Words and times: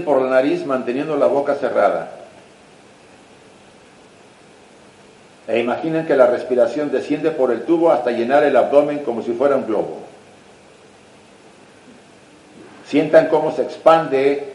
por 0.00 0.22
la 0.22 0.30
nariz 0.30 0.64
manteniendo 0.66 1.16
la 1.16 1.26
boca 1.26 1.54
cerrada. 1.54 2.10
E 5.48 5.58
imaginen 5.58 6.06
que 6.06 6.16
la 6.16 6.26
respiración 6.26 6.92
desciende 6.92 7.32
por 7.32 7.50
el 7.50 7.64
tubo 7.64 7.90
hasta 7.90 8.12
llenar 8.12 8.44
el 8.44 8.56
abdomen 8.56 9.00
como 9.00 9.22
si 9.22 9.32
fuera 9.32 9.56
un 9.56 9.66
globo. 9.66 9.98
Sientan 12.86 13.26
cómo 13.26 13.50
se 13.52 13.62
expande 13.62 14.52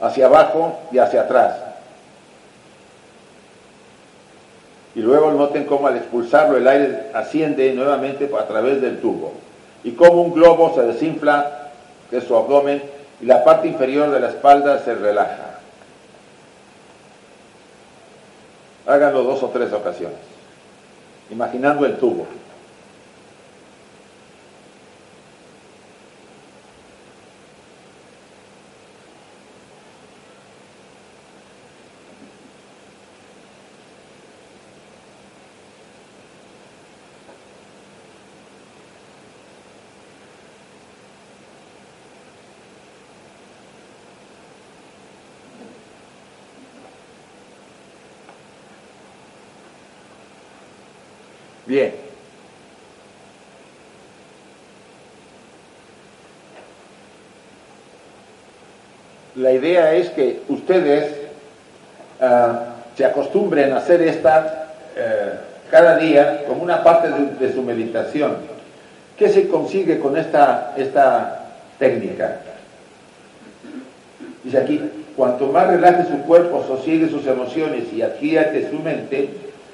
hacia 0.00 0.26
abajo 0.26 0.80
y 0.90 0.98
hacia 0.98 1.22
atrás. 1.22 1.56
Y 4.94 5.00
luego 5.00 5.32
noten 5.32 5.64
cómo 5.64 5.86
al 5.86 5.96
expulsarlo 5.96 6.58
el 6.58 6.68
aire 6.68 7.06
asciende 7.14 7.72
nuevamente 7.72 8.30
a 8.38 8.46
través 8.46 8.82
del 8.82 9.00
tubo. 9.00 9.32
Y 9.84 9.92
cómo 9.92 10.20
un 10.20 10.34
globo 10.34 10.74
se 10.74 10.82
desinfla 10.82 11.70
de 12.10 12.20
su 12.20 12.36
abdomen 12.36 12.82
y 13.22 13.26
la 13.26 13.44
parte 13.44 13.68
inferior 13.68 14.10
de 14.10 14.18
la 14.18 14.28
espalda 14.30 14.80
se 14.80 14.94
relaja. 14.96 15.60
Háganlo 18.84 19.22
dos 19.22 19.40
o 19.44 19.48
tres 19.48 19.72
ocasiones, 19.72 20.18
imaginando 21.30 21.86
el 21.86 21.96
tubo. 21.98 22.26
Bien. 51.72 51.94
La 59.42 59.50
idea 59.52 59.92
es 59.94 60.10
que 60.10 60.40
ustedes 60.48 61.10
ah, 62.20 62.66
se 62.96 63.04
acostumbren 63.04 63.72
a 63.72 63.78
hacer 63.78 64.00
esta 64.02 64.68
eh, 64.96 65.32
cada 65.68 65.96
día 65.96 66.44
como 66.46 66.62
una 66.62 66.84
parte 66.84 67.08
de, 67.10 67.52
su 67.52 67.60
meditación. 67.62 68.36
¿Qué 69.18 69.28
se 69.28 69.48
consigue 69.48 69.98
con 69.98 70.16
esta, 70.16 70.74
esta 70.76 71.48
técnica? 71.76 72.36
Dice 74.44 74.58
aquí, 74.58 74.80
cuanto 75.16 75.48
más 75.48 75.66
relaje 75.66 76.04
su 76.04 76.22
cuerpo, 76.22 76.64
sosiegue 76.68 77.08
sus 77.08 77.26
emociones 77.26 77.92
y 77.92 78.02
adquiere 78.02 78.70
su 78.70 78.78
mente, 78.78 79.28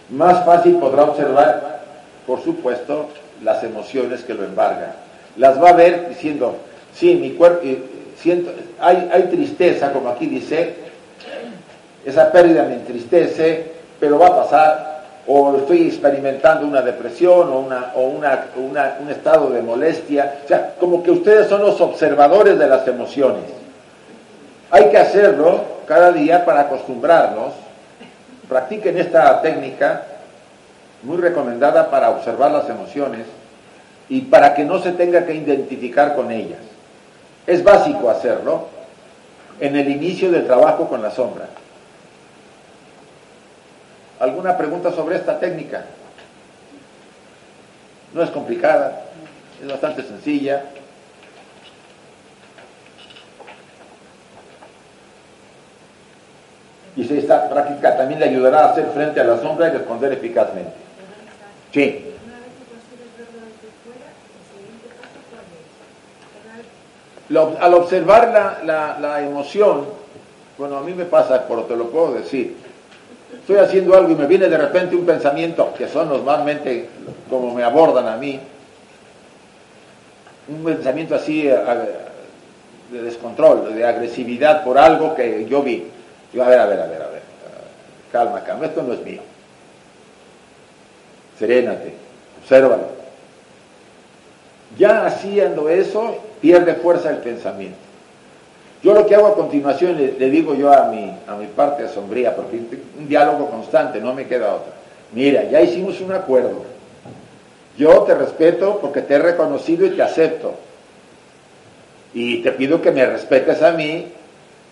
más 0.09 0.47
fácil 0.47 0.77
podrá 0.77 1.03
observar 1.03 1.79
por 2.27 2.43
supuesto, 2.43 3.09
las 3.43 3.65
emociones 3.65 4.23
que 4.23 4.35
lo 4.35 4.45
embargan. 4.45 4.93
Las 5.39 5.63
va 5.63 5.71
a 5.71 5.73
ver 5.73 6.11
diciendo, 6.11 6.57
sí, 6.95 7.15
mi 7.15 7.31
cuerpo, 7.31 7.67
siento, 8.21 8.53
hay, 8.81 9.29
tristeza, 9.31 9.93
como 9.93 10.09
aquí 10.09 10.27
dice, 10.27 10.75
esa 12.05 12.31
pérdida 12.33 12.65
me 12.65 12.75
entristece, 12.75 13.73
pero 14.01 14.19
va 14.19 14.29
a 14.29 14.37
pasar, 14.43 15.05
o 15.27 15.57
estoy 15.57 15.89
experimentando 15.89 16.67
una 16.67 16.83
depresión 16.83 17.49
o, 17.53 17.59
una, 17.61 17.93
o 17.95 18.03
una, 18.03 18.97
un 19.01 19.11
estado 19.11 19.51
de 19.51 19.63
molestia. 19.63 20.41
O 20.45 20.49
sea, 20.49 20.75
como 20.81 21.03
que 21.03 21.11
ustedes 21.11 21.49
son 21.49 21.63
los 21.63 21.81
observadores 21.81 22.59
de 22.59 22.67
las 22.67 22.87
emociones. 22.89 23.45
Hay 24.71 24.91
que 24.91 24.99
hacerlo 24.99 25.61
cada 25.87 26.13
día 26.13 26.45
para 26.45 26.61
acostumbrarnos. 26.63 27.53
Practiquen 28.49 28.97
esta 28.99 29.41
técnica 29.43 30.03
muy 31.03 31.19
recomendada 31.19 31.91
para 31.91 32.11
observar 32.11 32.51
las 32.51 32.69
emociones 32.69 33.27
y 34.09 34.23
para 34.23 34.55
que 34.55 34.65
no 34.65 34.79
se 34.79 34.93
tenga 34.93 35.27
que 35.27 35.35
identificar 35.35 36.15
con 36.15 36.31
ellas. 36.31 36.59
Es 37.49 37.65
básico 37.65 38.11
hacerlo 38.11 38.67
en 39.59 39.75
el 39.75 39.89
inicio 39.89 40.31
del 40.31 40.45
trabajo 40.45 40.87
con 40.87 41.01
la 41.01 41.11
sombra. 41.11 41.49
¿Alguna 44.21 44.59
pregunta 44.59 44.93
sobre 44.93 45.17
esta 45.17 45.41
técnica? 45.41 45.87
No 48.13 48.23
es 48.23 48.29
complicada, 48.29 49.01
es 49.63 49.67
bastante 49.67 50.03
sencilla. 50.03 50.63
Y 56.97 57.05
si 57.05 57.17
esta 57.17 57.49
práctica 57.49 57.97
también 57.97 58.21
le 58.21 58.27
ayudará 58.27 58.67
a 58.67 58.73
hacer 58.73 58.91
frente 58.93 59.21
a 59.21 59.25
la 59.25 59.39
sombra 59.39 59.69
y 59.69 59.71
responder 59.71 60.13
eficazmente. 60.13 60.73
Sí. 61.73 62.05
Al 67.37 67.75
observar 67.75 68.61
la, 68.65 68.99
la, 68.99 69.23
emoción, 69.23 69.85
bueno, 70.57 70.79
a 70.79 70.83
mí 70.83 70.95
me 70.95 71.05
pasa, 71.05 71.45
pero 71.47 71.65
te 71.65 71.77
lo 71.77 71.91
puedo 71.91 72.15
decir, 72.15 72.57
estoy 73.33 73.57
haciendo 73.57 73.95
algo 73.95 74.11
y 74.13 74.15
me 74.15 74.27
viene 74.27 74.49
de 74.49 74.57
repente 74.57 74.97
un 74.97 75.05
pensamiento, 75.05 75.73
que 75.77 75.89
son 75.89 76.09
normalmente 76.09 76.89
como 77.29 77.55
me 77.55 77.63
abordan 77.63 78.09
a 78.09 78.17
mí, 78.17 78.41
un 80.49 80.65
pensamiento 80.65 81.15
así 81.15 81.43
de 81.43 83.03
descontrol, 83.03 83.75
de 83.75 83.85
agresividad 83.85 84.65
por 84.65 84.79
algo 84.79 85.15
que 85.15 85.47
yo 85.47 85.63
vi. 85.63 85.87
Yo, 86.33 86.43
a 86.43 86.49
ver, 86.49 86.59
a 86.59 86.67
ver, 86.67 86.81
a 86.81 86.87
ver, 86.87 87.03
a 87.03 87.09
ver, 87.09 87.23
calma, 88.11 88.43
calma, 88.43 88.67
esto 88.67 88.83
no 88.83 88.95
es 88.95 89.03
mío 89.03 89.21
serénate, 91.39 91.95
obsérvalo. 92.43 92.89
Ya 94.77 95.07
haciendo 95.07 95.69
eso, 95.69 96.17
pierde 96.41 96.75
fuerza 96.75 97.11
el 97.11 97.19
pensamiento. 97.19 97.77
Yo 98.83 98.95
lo 98.95 99.07
que 99.07 99.15
hago 99.15 99.27
a 99.27 99.35
continuación 99.35 99.97
le, 99.97 100.31
digo 100.31 100.55
yo 100.55 100.73
a 100.73 100.85
mi, 100.85 101.13
a 101.27 101.35
mi 101.35 101.47
parte 101.47 101.85
asombría, 101.85 102.37
porque 102.37 102.61
un 102.99 103.09
diálogo 103.09 103.51
constante, 103.51 104.01
no 104.01 104.15
me 104.15 104.27
queda 104.27 104.55
otra. 104.55 104.73
Mira, 105.13 105.45
ya 105.45 105.61
hicimos 105.61 106.01
un 106.01 106.13
acuerdo. 106.13 106.63
Yo 107.77 108.03
te 108.03 108.15
respeto 108.15 108.79
porque 108.81 109.03
te 109.03 109.15
he 109.15 109.19
reconocido 109.19 109.85
y 109.87 109.91
te 109.91 110.03
acepto. 110.03 110.55
Y 112.15 112.43
te 112.43 112.53
pido 112.53 112.81
que 112.81 112.91
me 112.91 113.05
respetes 113.05 113.63
a 113.63 113.73
mí, 113.73 114.07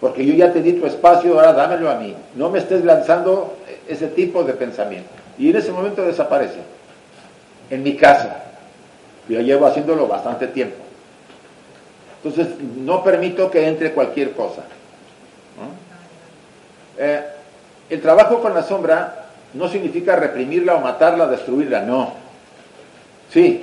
porque 0.00 0.24
yo 0.24 0.34
ya 0.34 0.52
te 0.52 0.62
di 0.62 0.74
tu 0.74 0.86
espacio, 0.86 1.34
ahora 1.34 1.52
dámelo 1.52 1.90
a 1.90 1.96
mí. 1.96 2.14
No 2.36 2.50
me 2.50 2.60
estés 2.60 2.84
lanzando 2.84 3.56
ese 3.88 4.06
tipo 4.08 4.44
de 4.44 4.52
pensamiento. 4.52 5.08
Y 5.38 5.50
en 5.50 5.56
ese 5.56 5.72
momento 5.72 6.02
desaparece. 6.02 6.60
En 7.70 7.82
mi 7.82 7.96
casa. 7.96 8.44
Yo 9.28 9.40
llevo 9.40 9.66
haciéndolo 9.66 10.06
bastante 10.06 10.46
tiempo. 10.46 10.85
Entonces, 12.26 12.58
no 12.58 13.04
permito 13.04 13.48
que 13.48 13.68
entre 13.68 13.92
cualquier 13.92 14.32
cosa. 14.32 14.64
Eh, 16.98 17.22
el 17.88 18.02
trabajo 18.02 18.40
con 18.40 18.52
la 18.52 18.64
sombra 18.64 19.26
no 19.54 19.68
significa 19.68 20.16
reprimirla 20.16 20.74
o 20.74 20.80
matarla, 20.80 21.28
destruirla, 21.28 21.82
no. 21.82 22.14
Sí. 23.32 23.62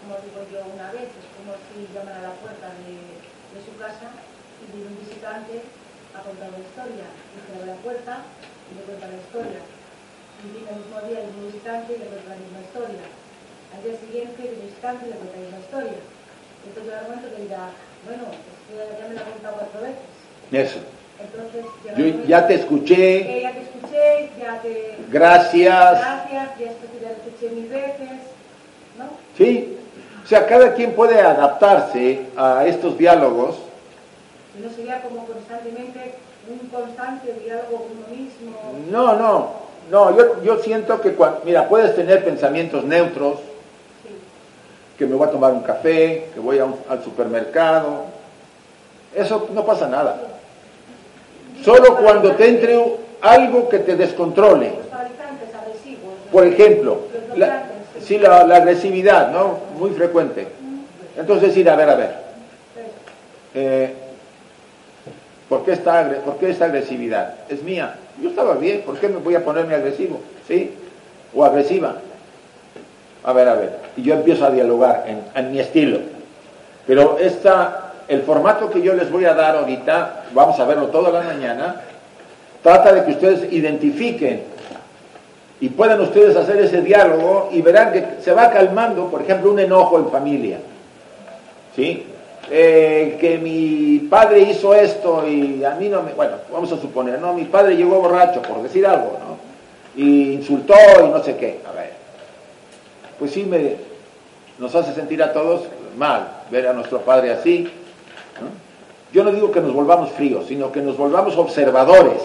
como 0.00 0.16
digo 0.24 0.40
yo 0.48 0.64
una 0.72 0.88
vez, 0.92 1.12
es 1.12 1.28
como 1.36 1.52
si 1.68 1.84
llaman 1.92 2.24
a 2.24 2.32
la 2.32 2.34
puerta 2.40 2.72
de, 2.72 3.60
su 3.60 3.76
casa 3.76 4.16
y 4.64 4.72
viene 4.72 4.96
un 4.96 4.98
visitante 5.04 5.60
a 6.16 6.24
contar 6.24 6.48
la 6.56 6.58
historia. 6.58 7.04
Y 7.04 7.36
se 7.36 7.52
abre 7.52 7.66
la 7.68 7.76
puerta 7.84 8.24
y 8.72 8.80
le 8.80 8.82
cuenta 8.88 9.12
la 9.12 9.20
historia. 9.20 9.60
Y 10.40 10.56
viene 10.56 10.70
el 10.72 10.80
mismo 10.80 10.98
día 11.04 11.20
el 11.20 11.52
visitante 11.52 11.92
y 11.92 11.98
le 12.00 12.06
cuenta 12.08 12.32
la 12.32 12.40
misma 12.40 12.60
historia. 12.64 13.21
Al 13.74 13.82
día 13.82 13.98
siguiente 13.98 14.42
el 14.42 14.52
y 14.52 15.08
le 15.08 15.16
cuenta 15.16 15.36
la 15.50 15.60
historia. 15.60 15.98
Entonces 16.66 16.92
un 16.92 17.08
momento 17.08 17.36
que 17.36 17.42
dirá, 17.42 17.70
bueno, 18.06 18.24
ya 18.98 19.08
me 19.08 19.14
lo 19.14 19.20
ha 19.20 19.24
contado 19.24 19.54
cuatro 19.58 19.80
veces. 19.82 20.70
Eso. 20.70 20.80
Entonces, 21.18 21.64
Yo 21.96 22.26
ya 22.26 22.46
te 22.46 22.54
escuché. 22.54 23.38
Eh, 23.38 23.42
ya 23.42 23.52
te 23.52 23.60
escuché, 23.60 24.30
ya 24.40 24.60
te... 24.60 24.96
Gracias. 25.10 26.00
Gracias, 26.00 26.58
ya 26.58 26.68
te 27.08 27.12
escuché 27.12 27.54
mil 27.54 27.68
veces. 27.68 28.10
¿No? 28.98 29.04
Sí. 29.36 29.78
O 30.24 30.26
sea, 30.26 30.46
cada 30.46 30.74
quien 30.74 30.92
puede 30.92 31.20
adaptarse 31.20 32.26
a 32.36 32.64
estos 32.66 32.96
diálogos. 32.98 33.56
¿No 34.62 34.70
sería 34.70 35.00
como 35.02 35.26
constantemente 35.26 36.14
un 36.48 36.68
constante 36.68 37.32
diálogo 37.42 37.88
con 37.88 37.98
uno 37.98 38.06
mismo? 38.08 38.52
No, 38.90 39.16
no. 39.16 39.62
No, 39.90 40.16
yo, 40.16 40.42
yo 40.42 40.58
siento 40.58 41.00
que, 41.00 41.14
mira, 41.44 41.68
puedes 41.68 41.96
tener 41.96 42.24
pensamientos 42.24 42.84
neutros, 42.84 43.38
que 45.02 45.08
me 45.08 45.16
voy 45.16 45.26
a 45.26 45.32
tomar 45.32 45.52
un 45.52 45.62
café, 45.62 46.28
que 46.32 46.38
voy 46.38 46.60
al 46.60 47.02
supermercado. 47.02 48.04
Eso 49.12 49.48
no 49.52 49.66
pasa 49.66 49.88
nada. 49.88 50.16
Solo 51.64 51.96
cuando 51.96 52.30
te 52.36 52.48
entre 52.48 52.78
algo 53.20 53.68
que 53.68 53.80
te 53.80 53.96
descontrole. 53.96 54.70
Por 56.30 56.46
ejemplo, 56.46 57.00
la, 57.34 57.64
sí, 58.00 58.16
la, 58.16 58.42
agresividad, 58.42 59.32
¿no? 59.32 59.58
Muy 59.76 59.90
frecuente. 59.90 60.46
Entonces 61.18 61.48
decir, 61.48 61.68
a 61.68 61.74
ver, 61.74 61.90
a 61.90 61.94
ver. 61.96 62.16
Eh, 63.54 63.94
¿por, 65.48 65.64
qué 65.64 65.72
esta, 65.72 66.08
¿Por 66.24 66.36
qué 66.36 66.50
esta 66.50 66.66
agresividad? 66.66 67.34
Es 67.48 67.60
mía. 67.64 67.96
Yo 68.22 68.30
estaba 68.30 68.54
bien, 68.54 68.82
¿por 68.82 68.98
qué 68.98 69.08
me 69.08 69.16
voy 69.16 69.34
a 69.34 69.44
ponerme 69.44 69.74
agresivo? 69.74 70.20
¿Sí? 70.46 70.70
O 71.34 71.44
agresiva. 71.44 71.96
A 73.24 73.32
ver, 73.32 73.48
a 73.48 73.54
ver. 73.54 73.78
Y 73.96 74.02
yo 74.02 74.14
empiezo 74.14 74.44
a 74.44 74.50
dialogar 74.50 75.06
en, 75.34 75.52
mi 75.52 75.60
estilo. 75.60 75.98
Pero 76.86 77.18
esta, 77.18 77.92
el 78.08 78.22
formato 78.22 78.70
que 78.70 78.82
yo 78.82 78.94
les 78.94 79.10
voy 79.10 79.24
a 79.24 79.34
dar 79.34 79.56
ahorita, 79.56 80.24
vamos 80.32 80.58
a 80.58 80.64
verlo 80.64 80.88
toda 80.88 81.10
la 81.10 81.22
mañana, 81.22 81.76
trata 82.62 82.92
de 82.92 83.04
que 83.04 83.12
ustedes 83.12 83.52
identifiquen 83.52 84.42
y 85.60 85.68
puedan 85.68 86.00
ustedes 86.00 86.36
hacer 86.36 86.58
ese 86.60 86.82
diálogo 86.82 87.50
y 87.52 87.62
verán 87.62 87.92
que 87.92 88.04
se 88.20 88.32
va 88.32 88.50
calmando, 88.50 89.06
por 89.06 89.22
ejemplo, 89.22 89.52
un 89.52 89.60
enojo 89.60 89.98
en 89.98 90.10
familia. 90.10 90.58
¿Sí? 91.76 92.06
Eh, 92.50 93.16
que 93.20 93.38
mi 93.38 94.08
padre 94.10 94.40
hizo 94.40 94.74
esto 94.74 95.26
y 95.26 95.64
a 95.64 95.70
mí 95.76 95.88
no 95.88 96.02
me... 96.02 96.12
Bueno, 96.12 96.34
vamos 96.52 96.72
a 96.72 96.76
suponer, 96.76 97.18
¿no? 97.20 97.32
Mi 97.32 97.44
padre 97.44 97.76
llegó 97.76 98.00
borracho, 98.00 98.42
por 98.42 98.62
decir 98.62 98.84
algo, 98.86 99.18
¿no? 99.20 100.02
Y 100.02 100.32
insultó 100.32 100.74
y 101.04 101.08
no 101.08 101.22
sé 101.22 101.36
qué. 101.36 101.60
A 101.68 101.72
ver. 101.72 101.81
Pues 103.22 103.34
sí, 103.34 103.44
me, 103.44 103.76
nos 104.58 104.74
hace 104.74 104.92
sentir 104.94 105.22
a 105.22 105.32
todos 105.32 105.60
mal 105.96 106.26
ver 106.50 106.66
a 106.66 106.72
nuestro 106.72 107.02
padre 107.02 107.30
así. 107.30 107.70
Yo 109.12 109.22
no 109.22 109.30
digo 109.30 109.52
que 109.52 109.60
nos 109.60 109.72
volvamos 109.72 110.10
fríos, 110.10 110.46
sino 110.48 110.72
que 110.72 110.80
nos 110.80 110.96
volvamos 110.96 111.36
observadores 111.36 112.20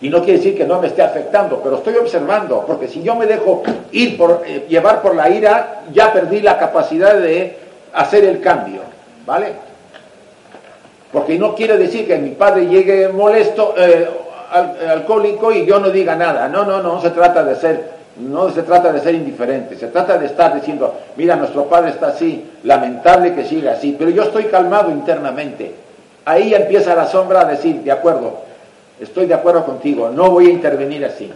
y 0.00 0.08
no 0.10 0.18
quiere 0.22 0.38
decir 0.38 0.56
que 0.56 0.66
no 0.66 0.80
me 0.80 0.86
esté 0.86 1.02
afectando, 1.02 1.60
pero 1.64 1.78
estoy 1.78 1.96
observando, 1.96 2.62
porque 2.64 2.86
si 2.86 3.02
yo 3.02 3.16
me 3.16 3.26
dejo 3.26 3.64
ir 3.90 4.16
por, 4.16 4.44
eh, 4.46 4.66
llevar 4.68 5.02
por 5.02 5.16
la 5.16 5.28
ira, 5.28 5.82
ya 5.92 6.12
perdí 6.12 6.42
la 6.42 6.58
capacidad 6.58 7.18
de 7.18 7.58
hacer 7.92 8.22
el 8.22 8.40
cambio, 8.40 8.82
¿vale? 9.26 9.48
Porque 11.10 11.36
no 11.40 11.56
quiere 11.56 11.76
decir 11.76 12.06
que 12.06 12.18
mi 12.18 12.30
padre 12.30 12.68
llegue 12.68 13.08
molesto, 13.08 13.74
eh, 13.76 14.08
alcohólico 14.88 15.50
y 15.50 15.66
yo 15.66 15.80
no 15.80 15.90
diga 15.90 16.14
nada. 16.14 16.48
No, 16.48 16.64
no, 16.64 16.80
no, 16.80 17.00
se 17.00 17.10
trata 17.10 17.42
de 17.42 17.56
ser, 17.56 17.93
no 18.16 18.50
se 18.50 18.62
trata 18.62 18.92
de 18.92 19.00
ser 19.00 19.14
indiferente, 19.14 19.76
se 19.76 19.88
trata 19.88 20.18
de 20.18 20.26
estar 20.26 20.54
diciendo, 20.54 20.94
mira, 21.16 21.36
nuestro 21.36 21.64
padre 21.64 21.90
está 21.90 22.08
así, 22.08 22.50
lamentable 22.62 23.34
que 23.34 23.44
siga 23.44 23.72
así, 23.72 23.96
pero 23.98 24.10
yo 24.10 24.22
estoy 24.22 24.44
calmado 24.44 24.90
internamente. 24.90 25.74
Ahí 26.24 26.54
empieza 26.54 26.94
la 26.94 27.06
sombra 27.06 27.40
a 27.40 27.44
decir, 27.44 27.82
de 27.82 27.92
acuerdo, 27.92 28.44
Estoy 29.00 29.26
de 29.26 29.34
acuerdo 29.34 29.64
contigo, 29.64 30.10
no 30.10 30.30
voy 30.30 30.46
a 30.46 30.50
intervenir 30.50 31.04
así. 31.04 31.30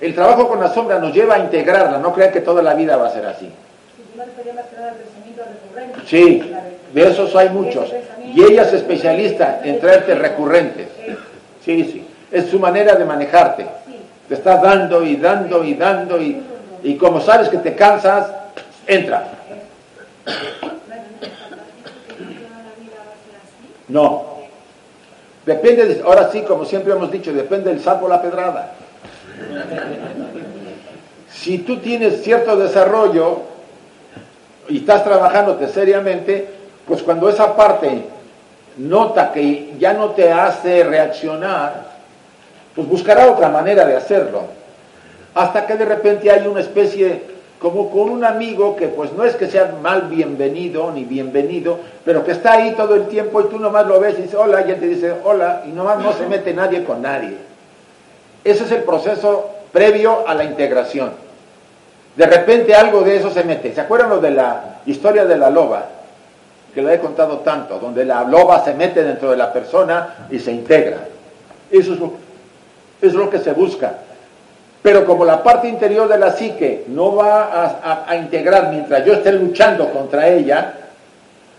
El 0.00 0.14
trabajo 0.14 0.48
con 0.48 0.60
la 0.60 0.68
sombra 0.68 0.98
nos 0.98 1.14
lleva 1.14 1.36
a 1.36 1.38
integrarla, 1.38 1.98
no 1.98 2.12
crean 2.12 2.32
que 2.32 2.40
toda 2.40 2.62
la 2.62 2.74
vida 2.74 2.96
va 2.96 3.06
a 3.06 3.12
ser 3.12 3.26
así. 3.26 3.48
Sí, 6.06 6.52
de 6.92 7.08
esos 7.08 7.34
hay 7.36 7.48
muchos. 7.50 7.92
Y 8.34 8.42
ella 8.42 8.62
es 8.62 8.72
especialista 8.72 9.60
en 9.62 9.78
traerte 9.78 10.14
recurrentes. 10.16 10.88
Sí, 11.64 11.84
sí. 11.84 12.06
Es 12.30 12.46
su 12.46 12.58
manera 12.58 12.96
de 12.96 13.04
manejarte. 13.04 13.66
Te 14.28 14.34
estás 14.34 14.62
dando 14.62 15.02
y 15.04 15.16
dando 15.16 15.64
y 15.64 15.74
dando 15.74 16.20
y, 16.20 16.42
y 16.82 16.96
como 16.96 17.20
sabes 17.20 17.48
que 17.48 17.58
te 17.58 17.74
cansas, 17.74 18.30
entra. 18.86 19.28
No, 23.88 24.34
Depende, 25.46 25.86
de, 25.86 26.02
ahora 26.02 26.30
sí, 26.32 26.40
como 26.42 26.64
siempre 26.64 26.92
hemos 26.92 27.10
dicho, 27.10 27.32
depende 27.32 27.70
del 27.70 27.80
sapo 27.80 28.08
la 28.08 28.22
pedrada. 28.22 28.72
Si 31.30 31.58
tú 31.58 31.78
tienes 31.78 32.22
cierto 32.22 32.56
desarrollo 32.56 33.42
y 34.68 34.78
estás 34.78 35.04
trabajándote 35.04 35.68
seriamente, 35.68 36.48
pues 36.86 37.02
cuando 37.02 37.28
esa 37.28 37.54
parte 37.54 38.04
nota 38.78 39.32
que 39.32 39.74
ya 39.78 39.92
no 39.92 40.10
te 40.10 40.32
hace 40.32 40.82
reaccionar, 40.82 41.93
pues 42.74 42.88
buscará 42.88 43.30
otra 43.30 43.48
manera 43.48 43.84
de 43.84 43.96
hacerlo. 43.96 44.42
Hasta 45.34 45.66
que 45.66 45.76
de 45.76 45.84
repente 45.84 46.30
hay 46.30 46.46
una 46.46 46.60
especie 46.60 47.34
como 47.58 47.90
con 47.90 48.10
un 48.10 48.24
amigo 48.24 48.76
que 48.76 48.88
pues 48.88 49.12
no 49.12 49.24
es 49.24 49.36
que 49.36 49.48
sea 49.48 49.74
mal 49.82 50.02
bienvenido 50.02 50.90
ni 50.90 51.04
bienvenido, 51.04 51.78
pero 52.04 52.24
que 52.24 52.32
está 52.32 52.52
ahí 52.52 52.74
todo 52.76 52.94
el 52.94 53.06
tiempo 53.06 53.40
y 53.40 53.44
tú 53.44 53.58
nomás 53.58 53.86
lo 53.86 53.98
ves 54.00 54.18
y 54.18 54.22
dices 54.22 54.38
hola 54.38 54.66
y 54.66 54.70
él 54.70 54.80
te 54.80 54.86
dice 54.86 55.14
hola 55.24 55.62
y 55.66 55.70
nomás 55.70 55.98
no 55.98 56.12
se 56.12 56.26
mete 56.26 56.52
nadie 56.52 56.84
con 56.84 57.00
nadie. 57.00 57.36
Ese 58.44 58.64
es 58.64 58.72
el 58.72 58.82
proceso 58.82 59.48
previo 59.72 60.28
a 60.28 60.34
la 60.34 60.44
integración. 60.44 61.12
De 62.16 62.26
repente 62.26 62.74
algo 62.74 63.00
de 63.00 63.16
eso 63.16 63.30
se 63.30 63.42
mete. 63.44 63.72
¿Se 63.72 63.80
acuerdan 63.80 64.10
lo 64.10 64.20
de 64.20 64.30
la 64.30 64.80
historia 64.86 65.24
de 65.24 65.36
la 65.36 65.50
loba? 65.50 65.86
Que 66.74 66.82
lo 66.82 66.90
he 66.90 66.98
contado 66.98 67.38
tanto, 67.38 67.78
donde 67.78 68.04
la 68.04 68.24
loba 68.24 68.64
se 68.64 68.74
mete 68.74 69.02
dentro 69.02 69.30
de 69.30 69.36
la 69.36 69.52
persona 69.52 70.28
y 70.30 70.38
se 70.38 70.52
integra. 70.52 70.98
Eso 71.70 71.94
es 71.94 72.00
es 73.00 73.14
lo 73.14 73.30
que 73.30 73.38
se 73.38 73.52
busca. 73.52 73.94
Pero 74.84 75.06
como 75.06 75.24
la 75.24 75.42
parte 75.42 75.66
interior 75.66 76.06
de 76.08 76.18
la 76.18 76.32
psique 76.32 76.84
no 76.88 77.16
va 77.16 78.04
a, 78.06 78.16
integrar 78.16 78.70
mientras 78.70 79.02
yo 79.04 79.14
esté 79.14 79.32
luchando 79.32 79.90
contra 79.90 80.28
ella, 80.28 80.74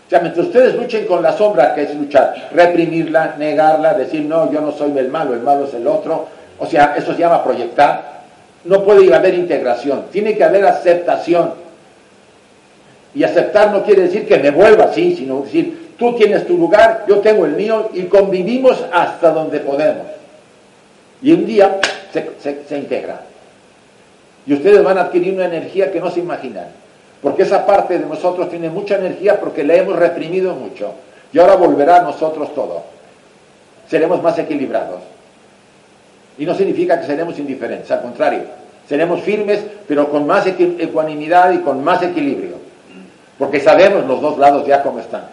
o 0.06 0.08
sea, 0.08 0.20
mientras 0.20 0.46
ustedes 0.46 0.76
luchen 0.76 1.06
con 1.06 1.24
la 1.24 1.32
sombra, 1.32 1.74
que 1.74 1.82
es 1.82 1.94
luchar, 1.96 2.50
reprimirla, 2.52 3.34
negarla, 3.36 3.94
decir, 3.94 4.24
no, 4.24 4.52
yo 4.52 4.60
no 4.60 4.70
soy 4.70 4.96
el 4.96 5.08
malo, 5.08 5.34
el 5.34 5.40
malo 5.40 5.64
es 5.64 5.74
el 5.74 5.88
otro, 5.88 6.26
o 6.56 6.66
sea, 6.66 6.94
eso 6.96 7.12
se 7.14 7.18
llama 7.18 7.42
proyectar, 7.42 8.22
no 8.62 8.84
puede 8.84 9.12
haber 9.12 9.34
integración, 9.34 10.04
tiene 10.12 10.36
que 10.36 10.44
haber 10.44 10.64
aceptación. 10.64 11.54
Y 13.12 13.24
aceptar 13.24 13.72
no 13.72 13.82
quiere 13.82 14.02
decir 14.02 14.28
que 14.28 14.38
me 14.38 14.52
vuelva 14.52 14.84
así, 14.84 15.16
sino 15.16 15.40
decir, 15.40 15.94
tú 15.98 16.14
tienes 16.14 16.46
tu 16.46 16.56
lugar, 16.56 17.06
yo 17.08 17.18
tengo 17.18 17.44
el 17.44 17.52
mío 17.52 17.90
y 17.92 18.02
convivimos 18.04 18.84
hasta 18.92 19.30
donde 19.30 19.58
podemos. 19.58 20.15
Y 21.22 21.32
un 21.32 21.46
día 21.46 21.80
se, 22.12 22.76
integra. 22.76 23.22
Y 24.46 24.54
ustedes 24.54 24.82
van 24.82 24.98
a 24.98 25.02
adquirir 25.02 25.34
una 25.34 25.46
energía 25.46 25.90
que 25.90 26.00
no 26.00 26.10
se 26.10 26.20
imaginan. 26.20 26.66
Porque 27.22 27.42
esa 27.42 27.66
parte 27.66 27.98
de 27.98 28.06
nosotros 28.06 28.50
tiene 28.50 28.70
mucha 28.70 28.96
energía 28.96 29.40
porque 29.40 29.64
la 29.64 29.74
hemos 29.74 29.96
reprimido 29.96 30.54
mucho. 30.54 30.92
Y 31.32 31.38
ahora 31.38 31.56
volverá 31.56 31.96
a 31.96 32.02
nosotros 32.02 32.54
todo. 32.54 32.82
Seremos 33.88 34.22
más 34.22 34.38
equilibrados. 34.38 35.00
Y 36.38 36.44
no 36.44 36.54
significa 36.54 37.00
que 37.00 37.06
seremos 37.06 37.38
indiferentes, 37.38 37.90
al 37.90 38.02
contrario. 38.02 38.42
Seremos 38.88 39.22
firmes, 39.22 39.64
pero 39.88 40.08
con 40.08 40.26
más 40.26 40.46
ecuanimidad 40.46 41.52
y 41.52 41.58
con 41.58 41.82
más 41.82 42.02
equilibrio. 42.02 42.56
Porque 43.38 43.60
sabemos 43.60 44.06
los 44.06 44.20
dos 44.20 44.38
lados 44.38 44.66
ya 44.66 44.82
cómo 44.82 45.00
están. 45.00 45.24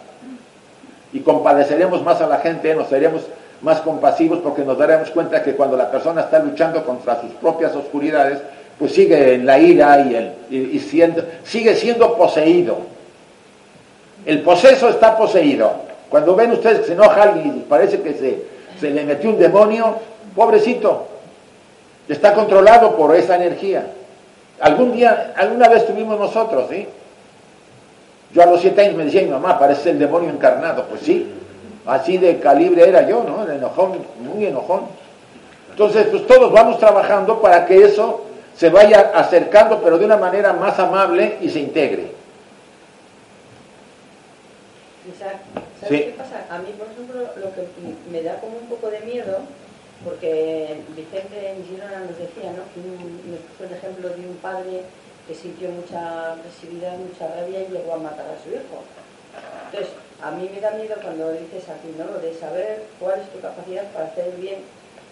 Y 1.12 1.20
compadeceremos 1.20 2.02
más 2.02 2.20
a 2.20 2.26
la 2.26 2.38
gente, 2.38 2.74
nos 2.74 2.88
seremos 2.88 3.22
más 3.62 3.80
compasivos 3.80 4.40
porque 4.40 4.62
nos 4.62 4.78
daremos 4.78 5.10
cuenta 5.10 5.42
que 5.42 5.54
cuando 5.54 5.76
la 5.76 5.90
persona 5.90 6.22
está 6.22 6.38
luchando 6.38 6.84
contra 6.84 7.20
sus 7.20 7.30
propias 7.32 7.74
oscuridades, 7.74 8.38
pues 8.78 8.92
sigue 8.92 9.34
en 9.34 9.46
la 9.46 9.58
ira 9.58 9.98
y, 10.50 10.78
siendo, 10.80 11.22
sigue 11.44 11.74
siendo 11.74 12.16
poseído. 12.16 12.78
El 14.26 14.42
poseso 14.42 14.88
está 14.88 15.16
poseído. 15.16 15.72
Cuando 16.08 16.34
ven 16.34 16.52
ustedes 16.52 16.80
que 16.80 16.86
se 16.86 16.92
enoja 16.92 17.22
alguien 17.22 17.58
y 17.58 17.60
parece 17.60 18.00
que 18.00 18.14
se, 18.14 18.42
se 18.80 18.90
le 18.90 19.04
metió 19.04 19.30
un 19.30 19.38
demonio, 19.38 19.96
pobrecito, 20.34 21.06
está 22.08 22.34
controlado 22.34 22.96
por 22.96 23.14
esa 23.14 23.36
energía. 23.36 23.86
Algún 24.60 24.92
día, 24.92 25.34
alguna 25.36 25.68
vez 25.68 25.86
tuvimos 25.86 26.18
nosotros. 26.18 26.68
Yo 28.32 28.42
a 28.42 28.46
los 28.46 28.60
siete 28.60 28.82
años 28.82 28.96
me 28.96 29.04
decía 29.04 29.22
mi 29.22 29.28
mamá, 29.28 29.58
parece 29.58 29.90
el 29.90 29.98
demonio 29.98 30.30
encarnado. 30.30 30.86
Pues 30.86 31.02
sí, 31.02 31.30
Así 31.86 32.18
de 32.18 32.40
calibre 32.40 32.88
era 32.88 33.06
yo, 33.06 33.24
¿no? 33.24 33.42
El 33.44 33.58
enojón, 33.58 33.98
muy 34.18 34.46
enojón. 34.46 34.82
Entonces, 35.70 36.06
pues 36.06 36.26
todos 36.26 36.52
vamos 36.52 36.78
trabajando 36.78 37.40
para 37.40 37.66
que 37.66 37.84
eso 37.84 38.24
se 38.56 38.70
vaya 38.70 39.12
acercando, 39.14 39.80
pero 39.82 39.98
de 39.98 40.04
una 40.04 40.16
manera 40.16 40.52
más 40.52 40.78
amable 40.78 41.38
y 41.40 41.50
se 41.50 41.60
integre. 41.60 42.12
¿sabes 45.80 46.04
qué 46.04 46.14
pasa? 46.16 46.46
A 46.50 46.58
mí, 46.58 46.70
por 46.78 46.88
ejemplo, 46.88 47.20
lo 47.36 47.54
que 47.54 47.66
me 48.10 48.22
da 48.22 48.40
como 48.40 48.56
un 48.56 48.66
poco 48.68 48.88
de 48.90 49.00
miedo, 49.00 49.40
porque 50.04 50.80
Vicente 50.96 51.50
en 51.50 51.64
Girona 51.66 52.00
nos 52.00 52.18
decía, 52.18 52.52
¿no? 52.52 52.64
Que 52.72 52.80
un, 52.80 53.30
nos 53.30 53.40
puso 53.40 53.64
el 53.64 53.72
ejemplo 53.72 54.08
de 54.08 54.28
un 54.28 54.36
padre 54.36 54.82
que 55.26 55.34
sintió 55.34 55.70
mucha 55.70 56.32
agresividad, 56.32 56.96
mucha 56.96 57.28
rabia 57.34 57.60
y 57.62 57.72
llegó 57.72 57.94
a 57.94 57.98
matar 57.98 58.26
a 58.26 58.42
su 58.42 58.50
hijo. 58.50 58.84
Entonces, 59.66 59.92
a 60.24 60.30
mí 60.30 60.48
me 60.52 60.60
da 60.60 60.70
miedo 60.70 60.96
cuando 61.02 61.32
dices 61.32 61.68
aquí, 61.68 61.92
¿no? 61.98 62.04
Lo 62.06 62.18
de 62.18 62.32
saber 62.32 62.82
cuál 62.98 63.20
es 63.20 63.28
tu 63.28 63.40
capacidad 63.40 63.84
para 63.92 64.06
hacer 64.06 64.32
bien 64.40 64.60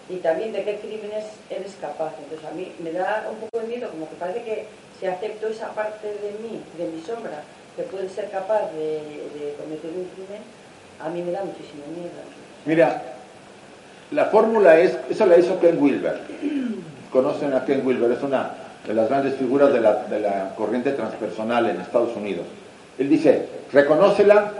y 0.09 0.15
también 0.17 0.51
de 0.51 0.63
qué 0.63 0.77
crímenes 0.77 1.25
eres 1.51 1.75
capaz. 1.79 2.13
Entonces, 2.17 2.49
a 2.49 2.53
mí 2.53 2.71
me 2.79 2.91
da 2.91 3.27
un 3.29 3.37
poco 3.37 3.59
de 3.59 3.67
miedo, 3.67 3.89
como 3.91 4.09
que 4.09 4.15
parece 4.15 4.41
que 4.41 4.65
si 4.99 5.05
acepto 5.05 5.47
esa 5.47 5.69
parte 5.69 6.07
de 6.07 6.31
mí, 6.41 6.63
de 6.79 6.85
mi 6.89 6.99
sombra, 7.01 7.43
que 7.75 7.83
puede 7.83 8.09
ser 8.09 8.29
capaz 8.31 8.71
de, 8.73 9.53
cometer 9.61 9.91
un 9.91 10.09
crimen, 10.15 10.41
a 10.99 11.09
mí 11.09 11.21
me 11.21 11.31
da 11.31 11.43
muchísimo 11.43 11.85
miedo. 11.95 12.17
Mira, 12.65 13.03
la 14.11 14.25
fórmula 14.25 14.79
es, 14.79 14.97
eso 15.11 15.27
la 15.27 15.37
hizo 15.37 15.59
Ken 15.59 15.81
Wilber. 15.81 16.21
Conocen 17.11 17.53
a 17.53 17.65
Ken 17.65 17.85
Wilber, 17.85 18.11
es 18.11 18.23
una 18.23 18.51
de 18.87 18.93
las 18.95 19.07
grandes 19.09 19.35
figuras 19.35 19.71
de 19.71 19.79
la, 19.79 20.05
de 20.05 20.19
la 20.19 20.55
corriente 20.55 20.91
transpersonal 20.91 21.69
en 21.69 21.81
Estados 21.81 22.15
Unidos. 22.15 22.45
Él 22.97 23.09
dice, 23.09 23.47
reconócela, 23.71 24.51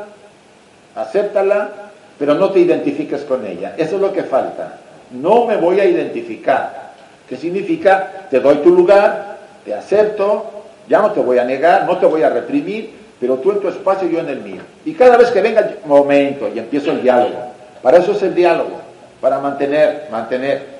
acéptala, 0.95 1.69
pero 2.17 2.35
no 2.35 2.51
te 2.51 2.59
identifiques 2.59 3.21
con 3.21 3.45
ella. 3.45 3.73
Eso 3.77 3.95
es 3.95 4.01
lo 4.01 4.13
que 4.13 4.23
falta. 4.23 4.77
No 5.11 5.45
me 5.45 5.57
voy 5.57 5.79
a 5.79 5.85
identificar. 5.85 6.93
¿Qué 7.27 7.37
significa? 7.37 8.27
Te 8.29 8.39
doy 8.39 8.57
tu 8.57 8.69
lugar, 8.69 9.37
te 9.65 9.73
acepto, 9.73 10.51
ya 10.87 11.01
no 11.01 11.11
te 11.11 11.19
voy 11.21 11.37
a 11.37 11.43
negar, 11.43 11.85
no 11.85 11.97
te 11.97 12.05
voy 12.05 12.23
a 12.23 12.29
reprimir, 12.29 12.91
pero 13.19 13.37
tú 13.37 13.51
en 13.51 13.59
tu 13.59 13.69
espacio 13.69 14.07
y 14.07 14.13
yo 14.13 14.19
en 14.19 14.29
el 14.29 14.41
mío. 14.41 14.61
Y 14.85 14.93
cada 14.93 15.17
vez 15.17 15.31
que 15.31 15.41
venga 15.41 15.61
el 15.61 15.77
momento 15.85 16.49
y 16.53 16.59
empiezo 16.59 16.91
el 16.91 17.01
diálogo, 17.01 17.37
para 17.81 17.97
eso 17.97 18.11
es 18.11 18.21
el 18.23 18.35
diálogo, 18.35 18.81
para 19.21 19.39
mantener, 19.39 20.07
mantener, 20.11 20.73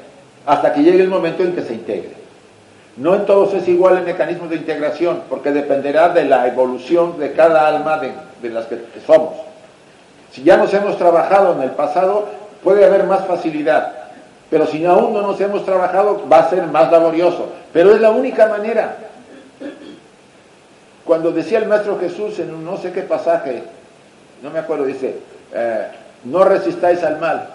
hasta 0.46 0.74
que 0.74 0.84
llegue 0.84 1.02
el 1.02 1.10
momento 1.10 1.44
en 1.44 1.54
que 1.54 1.62
se 1.62 1.74
integre. 1.74 2.24
No 2.98 3.16
en 3.16 3.26
todos 3.26 3.54
es 3.54 3.68
igual 3.68 3.98
el 3.98 4.04
mecanismo 4.04 4.48
de 4.48 4.58
integración, 4.58 5.24
porque 5.30 5.52
dependerá 5.52 6.10
de 6.10 6.26
la 6.26 6.48
evolución 6.48 7.18
de 7.18 7.32
cada 7.32 7.68
alma 7.68 7.98
de, 7.98 8.12
de 8.42 8.50
las 8.50 8.66
que 8.66 8.78
somos. 9.06 9.53
Si 10.34 10.44
ya 10.44 10.58
nos 10.58 10.74
hemos 10.74 10.98
trabajado 10.98 11.54
en 11.54 11.62
el 11.62 11.72
pasado, 11.72 12.28
puede 12.64 12.84
haber 12.84 13.04
más 13.04 13.26
facilidad. 13.26 13.94
Pero 14.50 14.66
si 14.66 14.84
aún 14.84 15.14
no 15.14 15.22
nos 15.22 15.40
hemos 15.40 15.64
trabajado, 15.64 16.28
va 16.28 16.40
a 16.40 16.50
ser 16.50 16.64
más 16.64 16.92
laborioso. 16.92 17.50
Pero 17.72 17.94
es 17.94 18.02
la 18.02 18.10
única 18.10 18.48
manera. 18.48 18.98
Cuando 21.06 21.32
decía 21.32 21.60
el 21.60 21.68
Maestro 21.68 22.00
Jesús 22.00 22.40
en 22.40 22.54
un 22.54 22.66
no 22.66 22.78
sé 22.78 22.92
qué 22.92 23.04
pasaje, 23.04 23.64
no 24.42 24.50
me 24.50 24.60
acuerdo, 24.60 24.86
dice, 24.86 25.20
eh, 25.54 25.88
no 26.24 26.44
resistáis 26.44 27.04
al 27.04 27.20
mal. 27.20 27.48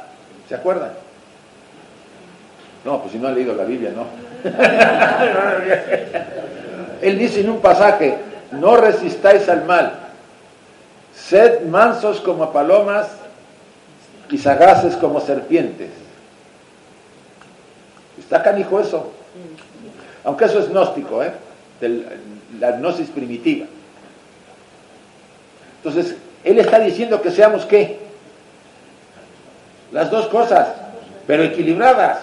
¿Se 0.49 0.55
acuerdan? 0.55 0.93
No, 2.85 3.01
pues 3.01 3.13
si 3.13 3.19
no 3.19 3.29
han 3.29 3.35
leído 3.35 3.55
la 3.55 3.65
Biblia, 3.65 3.91
no. 3.95 4.07
Él 7.03 7.19
dice 7.19 7.41
en 7.41 7.51
un 7.51 7.61
pasaje, 7.61 8.17
no 8.53 8.77
resistáis 8.77 9.49
al 9.49 9.65
mal, 9.65 9.93
sed 11.27 11.63
mansos 11.67 12.21
como 12.21 12.53
palomas 12.53 13.09
y 14.31 14.39
sagaces 14.39 14.97
como 14.97 15.21
serpientes. 15.21 15.91
Está 18.19 18.43
canijo 18.43 18.81
eso. 18.81 19.11
Aunque 20.25 20.45
eso 20.45 20.59
es 20.59 20.69
gnóstico, 20.69 21.23
¿eh? 21.23 21.33
La 22.61 22.73
gnosis 22.73 23.09
primitiva. 23.09 23.67
Entonces, 25.79 26.17
él 26.45 26.59
está 26.59 26.79
diciendo 26.81 27.23
que 27.23 27.31
seamos 27.31 27.65
qué? 27.65 27.99
Las 29.93 30.11
dos 30.11 30.27
cosas, 30.27 30.69
pero 31.27 31.45
equilibradas. 31.45 32.19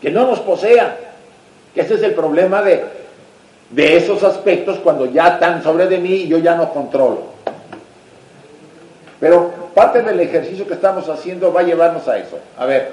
Que 0.00 0.10
no 0.10 0.26
nos 0.26 0.40
posean. 0.40 0.94
Que 1.74 1.80
ese 1.80 1.94
es 1.94 2.02
el 2.02 2.14
problema 2.14 2.62
de, 2.62 2.84
de 3.70 3.96
esos 3.96 4.22
aspectos 4.22 4.78
cuando 4.78 5.06
ya 5.06 5.28
están 5.28 5.62
sobre 5.62 5.86
de 5.86 5.98
mí 5.98 6.12
y 6.12 6.28
yo 6.28 6.38
ya 6.38 6.54
no 6.54 6.72
controlo. 6.72 7.31
Pero 9.22 9.52
parte 9.72 10.02
del 10.02 10.18
ejercicio 10.18 10.66
que 10.66 10.74
estamos 10.74 11.08
haciendo 11.08 11.52
va 11.52 11.60
a 11.60 11.62
llevarnos 11.62 12.08
a 12.08 12.18
eso. 12.18 12.40
A 12.58 12.66
ver, 12.66 12.90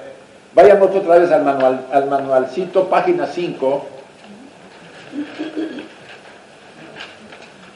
vayamos 0.53 0.95
otra 0.95 1.17
vez 1.17 1.31
al 1.31 1.43
manual, 1.43 1.87
al 1.91 2.05
manualcito, 2.05 2.87
página 2.87 3.25
5. 3.25 3.85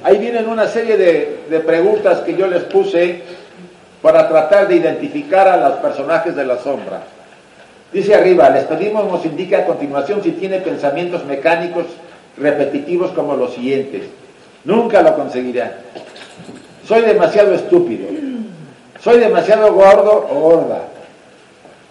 Ahí 0.04 0.20
vienen 0.20 0.48
una 0.48 0.68
serie 0.68 0.98
de, 0.98 1.60
preguntas 1.62 2.20
que 2.20 2.36
yo 2.36 2.46
les 2.46 2.62
puse 2.66 3.24
para 4.04 4.30
tratar 4.30 4.68
de 4.68 4.76
identificar 4.76 5.48
a 5.48 5.58
los 5.58 5.80
personajes 5.80 6.36
de 6.36 6.46
la 6.46 6.60
sombra. 6.60 7.02
Dice 7.92 8.14
arriba, 8.14 8.52
les 8.52 8.66
pedimos 8.66 9.12
nos 9.12 9.26
indique 9.26 9.56
a 9.56 9.66
continuación 9.66 10.22
si 10.22 10.30
tiene 10.34 10.60
pensamientos 10.60 11.26
mecánicos 11.26 11.88
repetitivos 12.38 13.14
como 13.14 13.36
los 13.36 13.56
siguientes. 13.56 14.04
Nunca 14.64 15.02
lo 15.02 15.16
conseguirá. 15.16 15.76
Soy 16.86 17.02
demasiado 17.02 17.56
estúpido. 17.56 18.10
Soy 19.04 19.20
demasiado 19.20 19.74
gordo 19.74 20.28
o 20.32 20.40
gorda. 20.40 20.84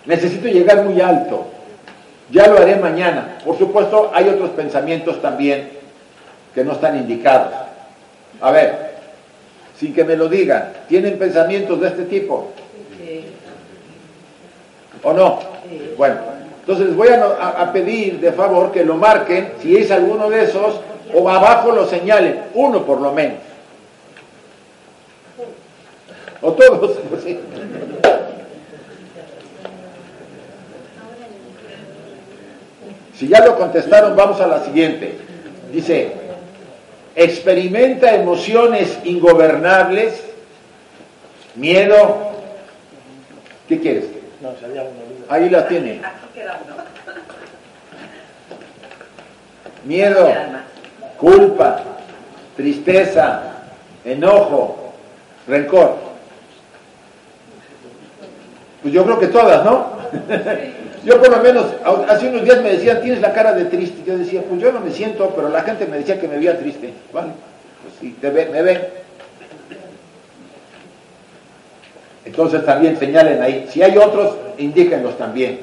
Necesito 0.07 0.49
llegar 0.49 0.83
muy 0.83 0.99
alto. 0.99 1.45
Ya 2.31 2.47
lo 2.47 2.57
haré 2.57 2.77
mañana. 2.77 3.39
Por 3.45 3.59
supuesto, 3.59 4.11
hay 4.15 4.31
otros 4.31 4.51
pensamientos 4.51 5.21
también 5.21 5.69
que 6.55 6.65
no 6.65 6.73
están 6.73 6.97
indicados. 6.97 7.53
A 8.41 8.51
ver, 8.51 8.93
sin 9.79 9.95
que 9.95 10.05
me 10.05 10.17
lo 10.17 10.29
digan, 10.29 10.73
¿tienen 10.89 11.19
pensamientos 11.19 11.81
de 11.81 11.89
este 11.89 12.05
tipo? 12.05 12.51
¿O 15.03 15.13
no? 15.13 15.39
Bueno, 15.99 16.17
entonces 16.61 16.87
les 16.87 16.97
voy 16.97 17.09
a, 17.09 17.25
a, 17.25 17.73
pedir 17.73 18.21
de 18.21 18.33
favor 18.33 18.73
que 18.73 18.85
lo 18.85 18.97
marquen, 18.97 19.53
si 19.61 19.77
es 19.77 19.91
alguno 19.91 20.31
de 20.31 20.45
esos, 20.45 20.81
o 21.13 21.29
abajo 21.29 21.73
lo 21.73 21.87
señalen, 21.87 22.45
uno 22.55 22.87
por 22.87 23.01
lo 23.01 23.13
menos. 23.13 23.52
O 26.43 26.53
todos. 26.53 26.99
Pues 27.09 27.23
sí. 27.23 27.39
Si 33.17 33.29
ya 33.29 33.45
lo 33.45 33.57
contestaron, 33.57 34.17
vamos 34.17 34.41
a 34.41 34.49
la 34.49 34.65
siguiente. 34.65 35.17
Dice, 35.73 36.13
experimenta 37.15 38.15
emociones 38.15 38.99
ingobernables, 39.05 40.21
miedo. 41.55 42.33
¿Qué 43.69 43.81
quieres? 43.81 44.07
No, 44.41 44.51
Ahí 45.29 45.49
la 45.49 45.69
tiene. 45.69 46.03
Miedo, 49.85 50.29
culpa, 51.17 51.83
tristeza, 52.57 53.43
enojo, 54.05 54.95
rencor. 55.47 56.12
Pues 58.83 58.93
yo 58.93 59.05
creo 59.05 59.19
que 59.19 59.29
todas, 59.29 59.65
¿no? 59.65 59.87
Yo 61.05 61.21
por 61.21 61.31
lo 61.31 61.43
menos, 61.43 61.67
hace 62.09 62.29
unos 62.29 62.45
días 62.45 62.63
me 62.63 62.71
decían, 62.71 63.01
tienes 63.01 63.21
la 63.21 63.33
cara 63.33 63.53
de 63.53 63.65
triste. 63.65 64.03
Yo 64.07 64.17
decía, 64.17 64.43
pues 64.49 64.61
yo 64.61 64.71
no 64.71 64.81
me 64.81 64.93
siento, 64.93 65.33
pero 65.35 65.49
la 65.49 65.63
gente 65.63 65.87
me 65.87 65.99
decía 65.99 66.21
que 66.21 66.29
me 66.29 66.37
veía 66.37 66.59
triste. 66.59 66.93
Bueno, 67.13 67.31
pues 67.83 67.95
sí, 68.01 68.17
te 68.21 68.31
ve, 68.31 68.47
me 68.47 68.63
ven. 68.63 68.81
Entonces 72.25 72.65
también 72.65 72.97
señalen 72.97 73.43
ahí. 73.43 73.67
Si 73.69 73.83
hay 73.83 73.97
otros, 73.99 74.37
indíquenlos 74.59 75.19
también. 75.19 75.61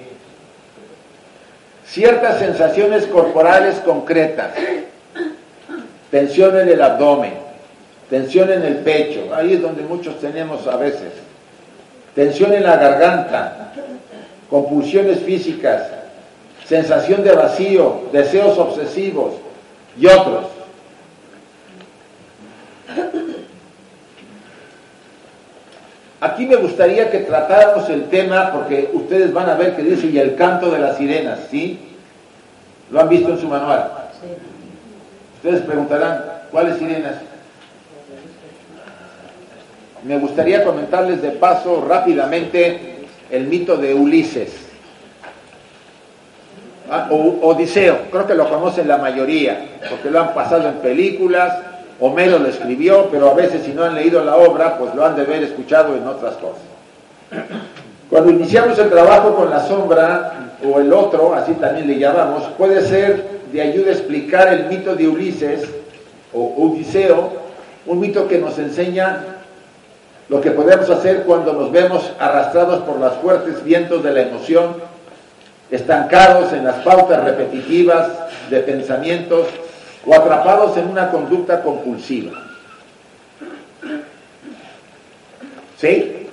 Ciertas 1.85 2.39
sensaciones 2.39 3.05
corporales 3.07 3.75
concretas. 3.75 4.51
Tensión 6.11 6.59
en 6.59 6.67
el 6.67 6.81
abdomen. 6.81 7.33
Tensión 8.09 8.51
en 8.51 8.63
el 8.63 8.77
pecho. 8.77 9.33
Ahí 9.33 9.53
es 9.53 9.61
donde 9.61 9.83
muchos 9.83 10.19
tenemos 10.19 10.67
a 10.67 10.75
veces. 10.75 11.13
Tensión 12.15 12.53
en 12.53 12.63
la 12.63 12.75
garganta 12.75 13.59
compulsiones 14.49 15.19
físicas, 15.19 15.83
sensación 16.65 17.23
de 17.23 17.31
vacío, 17.33 18.09
deseos 18.11 18.57
obsesivos 18.57 19.33
y 19.97 20.07
otros. 20.07 20.45
Aquí 26.21 26.45
me 26.45 26.57
gustaría 26.57 27.09
que 27.09 27.19
tratáramos 27.19 27.89
el 27.89 28.09
tema, 28.09 28.51
porque 28.51 28.89
ustedes 28.91 29.31
van 29.31 29.49
a 29.49 29.53
ver 29.53 29.75
que 29.75 29.83
dice, 29.83 30.07
y 30.07 30.19
el 30.19 30.35
canto 30.35 30.69
de 30.69 30.79
las 30.79 30.97
sirenas, 30.97 31.39
¿sí? 31.49 31.79
¿Lo 32.91 32.99
han 32.99 33.07
visto 33.07 33.29
en 33.29 33.39
su 33.39 33.47
manual? 33.47 33.89
Ustedes 35.35 35.61
preguntarán, 35.61 36.25
¿cuáles 36.51 36.77
sirenas? 36.77 37.15
Me 40.03 40.17
gustaría 40.17 40.63
comentarles 40.63 41.21
de 41.21 41.31
paso 41.31 41.85
rápidamente 41.87 43.05
el 43.29 43.47
mito 43.47 43.77
de 43.77 43.93
Ulises. 43.93 44.51
Ah, 46.89 47.07
o 47.11 47.47
Odiseo, 47.47 47.97
creo 48.09 48.25
que 48.25 48.33
lo 48.33 48.49
conocen 48.49 48.87
la 48.87 48.97
mayoría, 48.97 49.67
porque 49.89 50.09
lo 50.09 50.21
han 50.21 50.33
pasado 50.33 50.67
en 50.67 50.75
películas, 50.75 51.55
Homero 51.99 52.39
lo 52.39 52.47
escribió, 52.47 53.09
pero 53.11 53.29
a 53.29 53.33
veces 53.33 53.63
si 53.63 53.73
no 53.73 53.83
han 53.83 53.93
leído 53.93 54.23
la 54.23 54.37
obra, 54.37 54.77
pues 54.77 54.95
lo 54.95 55.05
han 55.05 55.15
de 55.15 55.23
haber 55.23 55.43
escuchado 55.43 55.95
en 55.95 56.07
otras 56.07 56.35
cosas. 56.35 56.63
Cuando 58.09 58.31
iniciamos 58.31 58.79
el 58.79 58.89
trabajo 58.89 59.35
con 59.35 59.49
la 59.49 59.59
sombra, 59.67 60.49
o 60.63 60.79
el 60.79 60.91
otro, 60.91 61.33
así 61.35 61.53
también 61.53 61.87
le 61.87 61.99
llamamos, 61.99 62.43
puede 62.57 62.81
ser 62.81 63.23
de 63.51 63.61
ayuda 63.61 63.89
a 63.89 63.93
explicar 63.93 64.53
el 64.53 64.65
mito 64.65 64.95
de 64.95 65.07
Ulises 65.07 65.69
o 66.33 66.53
Odiseo, 66.57 67.31
un 67.85 67.99
mito 67.99 68.27
que 68.27 68.39
nos 68.39 68.57
enseña 68.59 69.38
lo 70.29 70.39
que 70.41 70.51
podemos 70.51 70.89
hacer 70.89 71.23
cuando 71.23 71.53
nos 71.53 71.71
vemos 71.71 72.11
arrastrados 72.19 72.83
por 72.83 72.99
los 72.99 73.13
fuertes 73.15 73.63
vientos 73.63 74.03
de 74.03 74.11
la 74.11 74.21
emoción, 74.21 74.75
estancados 75.71 76.53
en 76.53 76.65
las 76.65 76.75
pautas 76.83 77.23
repetitivas 77.23 78.07
de 78.49 78.59
pensamientos 78.59 79.47
o 80.05 80.13
atrapados 80.13 80.77
en 80.77 80.87
una 80.87 81.09
conducta 81.09 81.61
compulsiva. 81.61 82.31
¿Sí? 85.77 86.27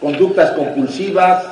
Conductas 0.00 0.52
compulsivas, 0.52 1.44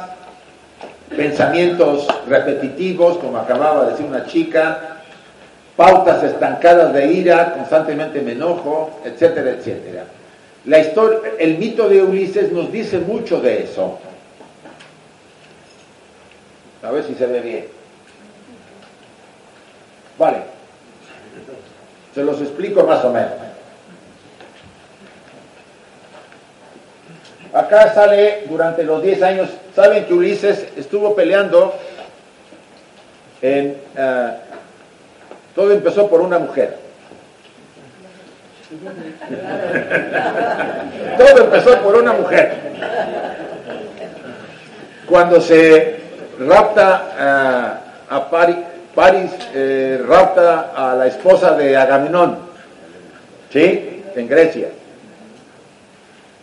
pensamientos 1.14 2.06
repetitivos, 2.26 3.18
como 3.18 3.36
acababa 3.36 3.84
de 3.84 3.90
decir 3.92 4.06
una 4.06 4.24
chica, 4.24 5.02
pautas 5.76 6.22
estancadas 6.22 6.94
de 6.94 7.12
ira, 7.12 7.52
constantemente 7.52 8.22
me 8.22 8.32
enojo, 8.32 9.00
etcétera, 9.04 9.50
etcétera. 9.50 10.04
La 10.68 10.80
historia, 10.80 11.32
el 11.38 11.56
mito 11.56 11.88
de 11.88 12.02
Ulises 12.02 12.52
nos 12.52 12.70
dice 12.70 12.98
mucho 12.98 13.40
de 13.40 13.62
eso. 13.62 13.98
A 16.82 16.90
ver 16.90 17.04
si 17.04 17.14
se 17.14 17.26
ve 17.26 17.40
bien. 17.40 17.66
Vale. 20.18 20.42
Se 22.14 22.22
los 22.22 22.38
explico 22.42 22.84
más 22.84 23.02
o 23.02 23.10
menos. 23.10 23.32
Acá 27.54 27.94
sale 27.94 28.44
durante 28.46 28.84
los 28.84 29.02
10 29.02 29.22
años, 29.22 29.48
saben 29.74 30.04
que 30.04 30.12
Ulises 30.12 30.66
estuvo 30.76 31.16
peleando 31.16 31.72
en... 33.40 33.74
Uh, 33.96 34.32
todo 35.54 35.72
empezó 35.72 36.10
por 36.10 36.20
una 36.20 36.38
mujer. 36.38 36.87
Todo 41.16 41.44
empezó 41.44 41.78
por 41.80 41.96
una 41.96 42.12
mujer. 42.12 42.52
Cuando 45.06 45.40
se 45.40 46.00
rapta 46.38 47.80
uh, 48.10 48.14
a 48.14 48.30
Paris, 48.30 48.56
Paris 48.94 49.30
eh, 49.54 50.02
rapta 50.06 50.72
a 50.76 50.94
la 50.94 51.06
esposa 51.06 51.54
de 51.54 51.76
Agamenón, 51.76 52.38
¿sí? 53.50 54.02
En 54.14 54.28
Grecia. 54.28 54.68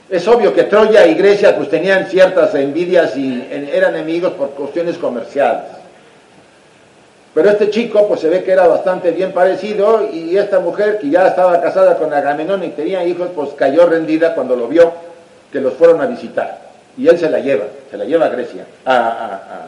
Es 0.10 0.28
obvio 0.28 0.54
que 0.54 0.64
Troya 0.64 1.06
y 1.06 1.16
Grecia 1.16 1.56
pues 1.56 1.70
tenían 1.70 2.08
ciertas 2.08 2.56
envidias 2.56 3.16
y 3.18 3.48
eran 3.72 3.96
enemigos 3.96 4.34
por 4.34 4.52
cuestiones 4.52 4.98
comerciales. 4.98 5.75
Pero 7.36 7.50
este 7.50 7.70
chico 7.70 8.08
pues 8.08 8.22
se 8.22 8.30
ve 8.30 8.46
que 8.46 8.54
era 8.54 8.66
bastante 8.66 9.12
bien 9.12 9.34
parecido 9.34 10.10
y 10.10 10.38
esta 10.38 10.62
mujer 10.62 11.00
que 11.00 11.10
ya 11.10 11.28
estaba 11.28 11.60
casada 11.62 11.98
con 11.98 12.14
Agamenón 12.14 12.64
y 12.64 12.70
tenía 12.70 13.04
hijos 13.04 13.28
pues 13.36 13.50
cayó 13.58 13.86
rendida 13.88 14.34
cuando 14.34 14.56
lo 14.56 14.70
vio 14.70 14.94
que 15.52 15.60
los 15.60 15.74
fueron 15.74 16.00
a 16.00 16.06
visitar. 16.06 16.62
Y 16.98 17.10
él 17.10 17.20
se 17.20 17.30
la 17.30 17.40
lleva, 17.40 17.66
se 17.92 17.98
la 17.98 18.06
lleva 18.06 18.28
a 18.28 18.30
Grecia, 18.30 18.66
a, 18.86 19.68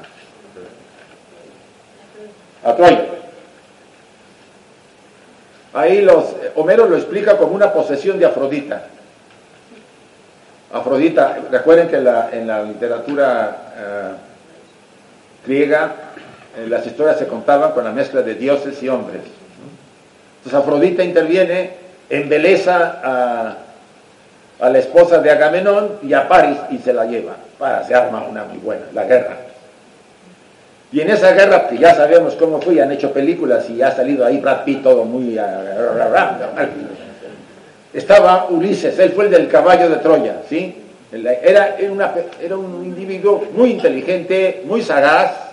a, 2.63 2.75
Troya. 2.77 3.05
Ahí 5.73 6.01
los, 6.01 6.23
Homero 6.55 6.87
lo 6.87 6.95
explica 6.95 7.37
como 7.37 7.53
una 7.53 7.73
posesión 7.73 8.17
de 8.17 8.27
Afrodita. 8.27 8.85
Afrodita, 10.71 11.37
recuerden 11.51 11.89
que 11.89 11.97
en 11.97 12.47
la 12.47 12.63
literatura 12.63 13.57
uh, 13.75 15.45
griega 15.45 15.85
eh, 15.85 16.06
las 16.65 16.85
historias 16.85 17.17
se 17.17 17.27
contaban 17.27 17.71
con 17.71 17.83
la 17.83 17.91
mezcla 17.91 18.21
de 18.21 18.33
dioses 18.35 18.81
y 18.81 18.89
hombres. 18.89 19.21
Entonces 20.37 20.59
Afrodita 20.59 21.03
interviene, 21.03 21.71
embeleza 22.09 22.99
a, 23.03 23.57
la 24.69 24.79
esposa 24.79 25.19
de 25.19 25.29
Agamenón 25.29 25.99
y 26.01 26.13
a 26.13 26.27
París 26.27 26.57
y 26.71 26.79
se 26.79 26.93
la 26.93 27.05
lleva. 27.05 27.35
Para, 27.59 27.83
se 27.83 27.93
arma 27.93 28.25
una 28.27 28.43
muy 28.45 28.57
buena, 28.57 28.85
la 28.93 29.03
guerra. 29.03 29.37
Y 30.91 31.01
en 31.01 31.11
esa 31.11 31.33
guerra, 31.33 31.67
que 31.67 31.77
ya 31.77 31.93
sabemos 31.93 32.35
cómo 32.35 32.61
fue, 32.61 32.81
han 32.81 32.91
hecho 32.91 33.11
películas 33.11 33.69
y 33.69 33.81
ha 33.81 33.91
salido 33.91 34.25
ahí 34.25 34.39
Brad 34.39 34.63
Pitt 34.63 34.81
todo 34.81 35.03
muy... 35.03 35.39
Estaba 37.93 38.47
Ulises, 38.49 38.97
él 38.99 39.11
fue 39.11 39.25
el 39.25 39.31
del 39.31 39.47
caballo 39.47 39.89
de 39.89 39.97
Troya, 39.97 40.37
¿sí? 40.47 40.83
Era, 41.11 41.77
era 41.77 42.57
un 42.57 42.83
individuo 42.83 43.43
muy 43.53 43.71
inteligente, 43.71 44.61
muy 44.65 44.81
sagaz, 44.81 45.46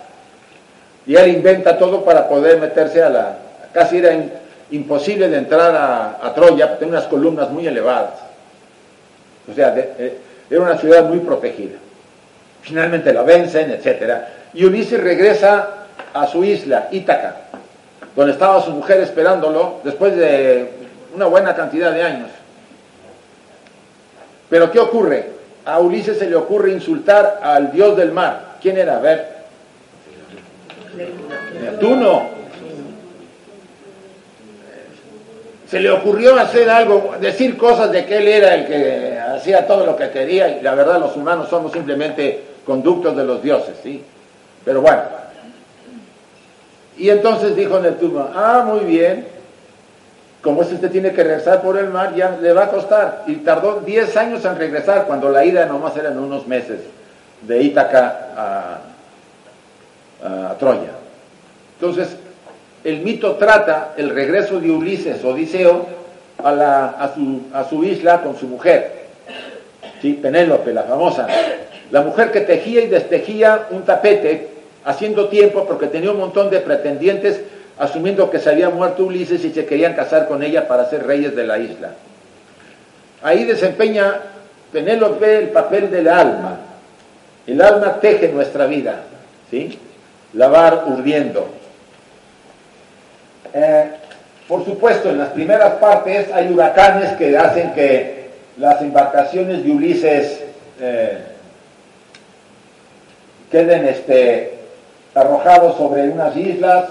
y 1.06 1.16
él 1.16 1.28
inventa 1.28 1.76
todo 1.78 2.04
para 2.04 2.28
poder 2.28 2.60
meterse 2.60 3.02
a 3.02 3.10
la... 3.10 3.36
Casi 3.72 3.98
era 3.98 4.16
imposible 4.70 5.28
de 5.28 5.38
entrar 5.38 5.74
a, 5.74 6.32
Troya, 6.34 6.78
tenía 6.78 6.98
unas 6.98 7.08
columnas 7.08 7.50
muy 7.50 7.66
elevadas. 7.66 8.14
O 9.50 9.54
sea, 9.54 9.74
era 9.74 10.60
una 10.60 10.78
ciudad 10.78 11.04
muy 11.04 11.18
protegida. 11.18 11.76
Finalmente 12.62 13.12
la 13.12 13.22
vencen, 13.22 13.70
etc. 13.70 14.22
Y 14.54 14.64
Ulises 14.64 15.02
regresa 15.02 15.68
a 16.14 16.26
su 16.26 16.44
isla, 16.44 16.88
Ítaca, 16.90 17.36
donde 18.16 18.32
estaba 18.32 18.62
su 18.62 18.70
mujer 18.70 19.00
esperándolo 19.00 19.80
después 19.84 20.16
de 20.16 20.70
una 21.14 21.26
buena 21.26 21.54
cantidad 21.54 21.92
de 21.92 22.02
años. 22.02 22.30
Pero 24.48 24.70
¿qué 24.70 24.78
ocurre? 24.78 25.30
A 25.66 25.80
Ulises 25.80 26.18
se 26.18 26.30
le 26.30 26.36
ocurre 26.36 26.72
insultar 26.72 27.40
al 27.42 27.72
dios 27.72 27.96
del 27.96 28.12
mar. 28.12 28.56
¿Quién 28.62 28.78
era? 28.78 28.96
A 28.96 29.00
ver. 29.00 29.33
Neptuno. 31.62 32.34
Se 35.68 35.80
le 35.80 35.90
ocurrió 35.90 36.38
hacer 36.38 36.68
algo, 36.70 37.14
decir 37.20 37.56
cosas 37.56 37.90
de 37.90 38.04
que 38.04 38.18
él 38.18 38.28
era 38.28 38.54
el 38.54 38.66
que 38.66 39.18
hacía 39.18 39.66
todo 39.66 39.86
lo 39.86 39.96
que 39.96 40.10
quería 40.10 40.48
y 40.48 40.60
la 40.60 40.74
verdad 40.74 41.00
los 41.00 41.16
humanos 41.16 41.48
somos 41.48 41.72
simplemente 41.72 42.42
conductos 42.64 43.16
de 43.16 43.24
los 43.24 43.42
dioses, 43.42 43.74
¿sí? 43.82 44.02
Pero 44.64 44.82
bueno. 44.82 45.02
Y 46.96 47.10
entonces 47.10 47.56
dijo 47.56 47.80
Neptuno, 47.80 48.28
ah, 48.34 48.64
muy 48.66 48.84
bien, 48.84 49.26
como 50.44 50.62
es 50.62 50.70
usted 50.70 50.90
tiene 50.90 51.12
que 51.12 51.24
regresar 51.24 51.62
por 51.62 51.78
el 51.78 51.88
mar, 51.88 52.14
ya 52.14 52.36
le 52.40 52.52
va 52.52 52.64
a 52.64 52.70
costar. 52.70 53.24
Y 53.26 53.36
tardó 53.36 53.80
10 53.80 54.16
años 54.16 54.44
en 54.44 54.56
regresar, 54.56 55.06
cuando 55.06 55.30
la 55.30 55.44
ida 55.44 55.64
nomás 55.64 55.96
eran 55.96 56.18
unos 56.18 56.46
meses, 56.46 56.80
de 57.42 57.62
Ítaca 57.62 58.28
a, 58.36 58.78
Troya. 60.58 60.92
Entonces, 61.78 62.16
el 62.82 63.00
mito 63.00 63.32
trata 63.36 63.94
el 63.96 64.10
regreso 64.10 64.60
de 64.60 64.70
Ulises, 64.70 65.24
Odiseo, 65.24 65.86
a, 66.42 67.06
a 67.52 67.64
su 67.68 67.84
isla 67.84 68.22
con 68.22 68.36
su 68.36 68.46
mujer, 68.46 69.04
¿sí? 70.02 70.14
Penélope, 70.14 70.72
la 70.72 70.82
famosa, 70.82 71.26
la 71.90 72.02
mujer 72.02 72.30
que 72.30 72.40
tejía 72.40 72.82
y 72.82 72.88
destejía 72.88 73.68
un 73.70 73.82
tapete, 73.82 74.48
haciendo 74.84 75.28
tiempo 75.28 75.64
porque 75.66 75.86
tenía 75.86 76.10
un 76.10 76.18
montón 76.18 76.50
de 76.50 76.60
pretendientes 76.60 77.40
asumiendo 77.78 78.30
que 78.30 78.38
se 78.38 78.50
había 78.50 78.70
muerto 78.70 79.04
Ulises 79.04 79.44
y 79.44 79.52
se 79.52 79.66
querían 79.66 79.94
casar 79.94 80.28
con 80.28 80.42
ella 80.42 80.68
para 80.68 80.88
ser 80.88 81.06
reyes 81.06 81.34
de 81.34 81.46
la 81.46 81.58
isla. 81.58 81.90
Ahí 83.22 83.44
desempeña 83.44 84.20
Penélope 84.72 85.38
el 85.38 85.48
papel 85.50 85.90
del 85.90 86.08
alma. 86.08 86.58
El 87.46 87.60
alma 87.62 88.00
teje 88.00 88.28
nuestra 88.28 88.66
vida, 88.66 89.02
¿sí? 89.50 89.78
Lavar 90.34 90.84
urdiendo. 90.86 91.48
Eh, 93.52 93.90
por 94.48 94.64
supuesto, 94.64 95.10
en 95.10 95.18
las 95.18 95.28
primeras 95.30 95.74
partes 95.74 96.30
hay 96.32 96.52
huracanes 96.52 97.12
que 97.16 97.36
hacen 97.36 97.72
que 97.72 98.30
las 98.58 98.80
embarcaciones 98.82 99.64
de 99.64 99.70
Ulises 99.70 100.40
eh, 100.80 101.18
queden 103.50 103.86
este, 103.86 104.58
arrojados 105.14 105.76
sobre 105.76 106.08
unas 106.08 106.36
islas, 106.36 106.84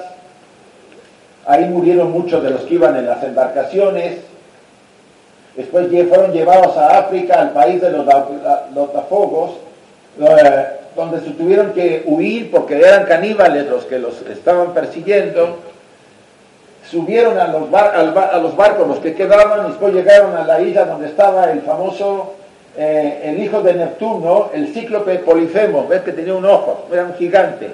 Ahí 1.46 1.66
murieron 1.66 2.12
muchos 2.12 2.42
de 2.42 2.52
los 2.52 2.62
que 2.62 2.76
iban 2.76 2.96
en 2.96 3.06
las 3.06 3.22
embarcaciones. 3.24 4.20
Después 5.56 5.88
fueron 6.10 6.32
llevados 6.32 6.78
a 6.78 7.00
África, 7.00 7.42
al 7.42 7.52
país 7.52 7.82
de 7.82 7.92
los 7.92 8.06
Lotafogos, 8.74 9.52
eh, 10.20 10.66
donde 10.96 11.22
se 11.22 11.32
tuvieron 11.32 11.74
que 11.74 12.04
huir 12.06 12.52
porque 12.52 12.78
eran 12.78 13.06
caníbales 13.06 13.68
los 13.68 13.86
que 13.86 14.00
los 14.00 14.22
estaban 14.24 14.74
persiguiendo. 14.74 15.60
Subieron 16.90 17.40
a 17.40 17.48
los, 17.48 17.72
barcos 18.56 18.88
los 18.88 19.00
que 19.00 19.16
quedaban 19.16 19.66
y 19.66 19.70
después 19.70 19.94
llegaron 19.94 20.36
a 20.36 20.46
la 20.46 20.62
isla 20.62 20.86
donde 20.86 21.08
estaba 21.08 21.52
el 21.52 21.62
famoso, 21.62 22.34
eh, 22.78 23.22
el 23.24 23.44
hijo 23.44 23.62
de 23.62 23.74
Neptuno, 23.74 24.52
el 24.54 24.68
cíclope 24.74 25.20
Polifemo. 25.20 25.88
Ves 25.88 26.02
que 26.02 26.12
tenía 26.12 26.36
un 26.36 26.46
ojo, 26.46 26.88
era 26.92 27.06
un 27.06 27.14
gigante. 27.16 27.72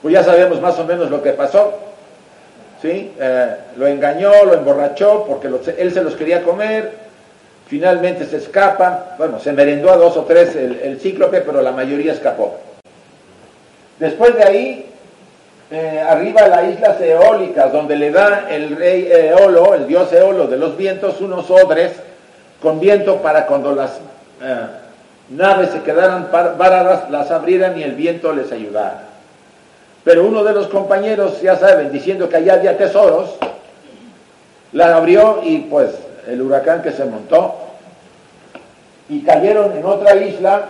Pues 0.00 0.14
ya 0.14 0.22
sabemos 0.22 0.60
más 0.60 0.78
o 0.78 0.84
menos 0.84 1.10
lo 1.10 1.22
que 1.22 1.32
pasó. 1.32 1.74
¿sí? 2.80 3.12
Eh, 3.18 3.56
lo 3.76 3.86
engañó, 3.86 4.44
lo 4.44 4.54
emborrachó 4.54 5.24
porque 5.28 5.48
él 5.78 5.92
se 5.92 6.02
los 6.02 6.14
quería 6.16 6.42
comer, 6.42 7.09
finalmente 7.70 8.26
se 8.26 8.38
escapa, 8.38 9.14
bueno, 9.16 9.38
se 9.38 9.52
merendó 9.52 9.92
a 9.92 9.96
dos 9.96 10.16
o 10.16 10.24
tres 10.24 10.56
el, 10.56 10.98
cíclope, 11.00 11.40
pero 11.40 11.62
la 11.62 11.70
mayoría 11.70 12.12
escapó. 12.12 12.58
Después 14.00 14.34
de 14.34 14.42
ahí, 14.42 14.86
eh, 15.70 16.04
arriba 16.06 16.48
las 16.48 16.68
islas 16.68 17.00
eólicas, 17.00 17.72
donde 17.72 17.94
le 17.94 18.10
da 18.10 18.48
el 18.50 18.74
rey 18.74 19.08
Eolo, 19.12 19.74
el 19.74 19.86
dios 19.86 20.12
Eolo 20.12 20.48
de 20.48 20.56
los 20.56 20.76
vientos, 20.76 21.20
unos 21.20 21.48
odres 21.48 21.92
con 22.60 22.80
viento 22.80 23.18
para 23.18 23.46
cuando 23.46 23.72
las 23.72 23.92
eh, 24.42 24.66
naves 25.28 25.70
se 25.70 25.82
quedaran 25.82 26.28
varadas, 26.32 27.08
las 27.08 27.30
abrieran 27.30 27.78
y 27.78 27.84
el 27.84 27.92
viento 27.92 28.32
les 28.32 28.50
ayudara. 28.50 29.02
Pero 30.02 30.26
uno 30.26 30.42
de 30.42 30.54
los 30.54 30.66
compañeros, 30.66 31.40
ya 31.40 31.54
saben, 31.54 31.92
diciendo 31.92 32.28
que 32.28 32.36
allá 32.36 32.54
había 32.54 32.76
tesoros, 32.76 33.36
la 34.72 34.96
abrió 34.96 35.40
y 35.44 35.58
pues 35.58 35.90
el 36.30 36.40
huracán 36.40 36.82
que 36.82 36.92
se 36.92 37.04
montó 37.04 37.56
y 39.08 39.22
cayeron 39.22 39.76
en 39.76 39.84
otra 39.84 40.14
isla 40.16 40.66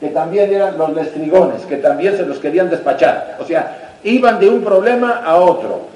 que 0.00 0.08
también 0.08 0.52
eran 0.52 0.78
los 0.78 0.94
lestrigones, 0.94 1.62
que 1.62 1.76
también 1.76 2.16
se 2.16 2.24
los 2.24 2.38
querían 2.38 2.70
despachar. 2.70 3.36
O 3.40 3.44
sea, 3.44 3.96
iban 4.04 4.38
de 4.38 4.48
un 4.48 4.62
problema 4.62 5.22
a 5.24 5.36
otro. 5.36 5.88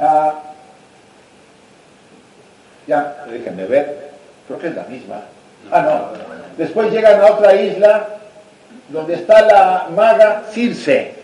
Ah, 0.00 0.34
ya, 2.86 3.24
déjenme 3.28 3.64
ver, 3.66 4.10
creo 4.46 4.58
que 4.58 4.68
es 4.68 4.74
la 4.76 4.84
misma. 4.84 5.22
Ah, 5.70 5.82
no. 5.82 6.26
Después 6.56 6.92
llegan 6.92 7.20
a 7.20 7.32
otra 7.32 7.54
isla 7.54 8.06
donde 8.88 9.14
está 9.14 9.42
la 9.42 9.88
maga 9.94 10.44
Circe. 10.50 11.15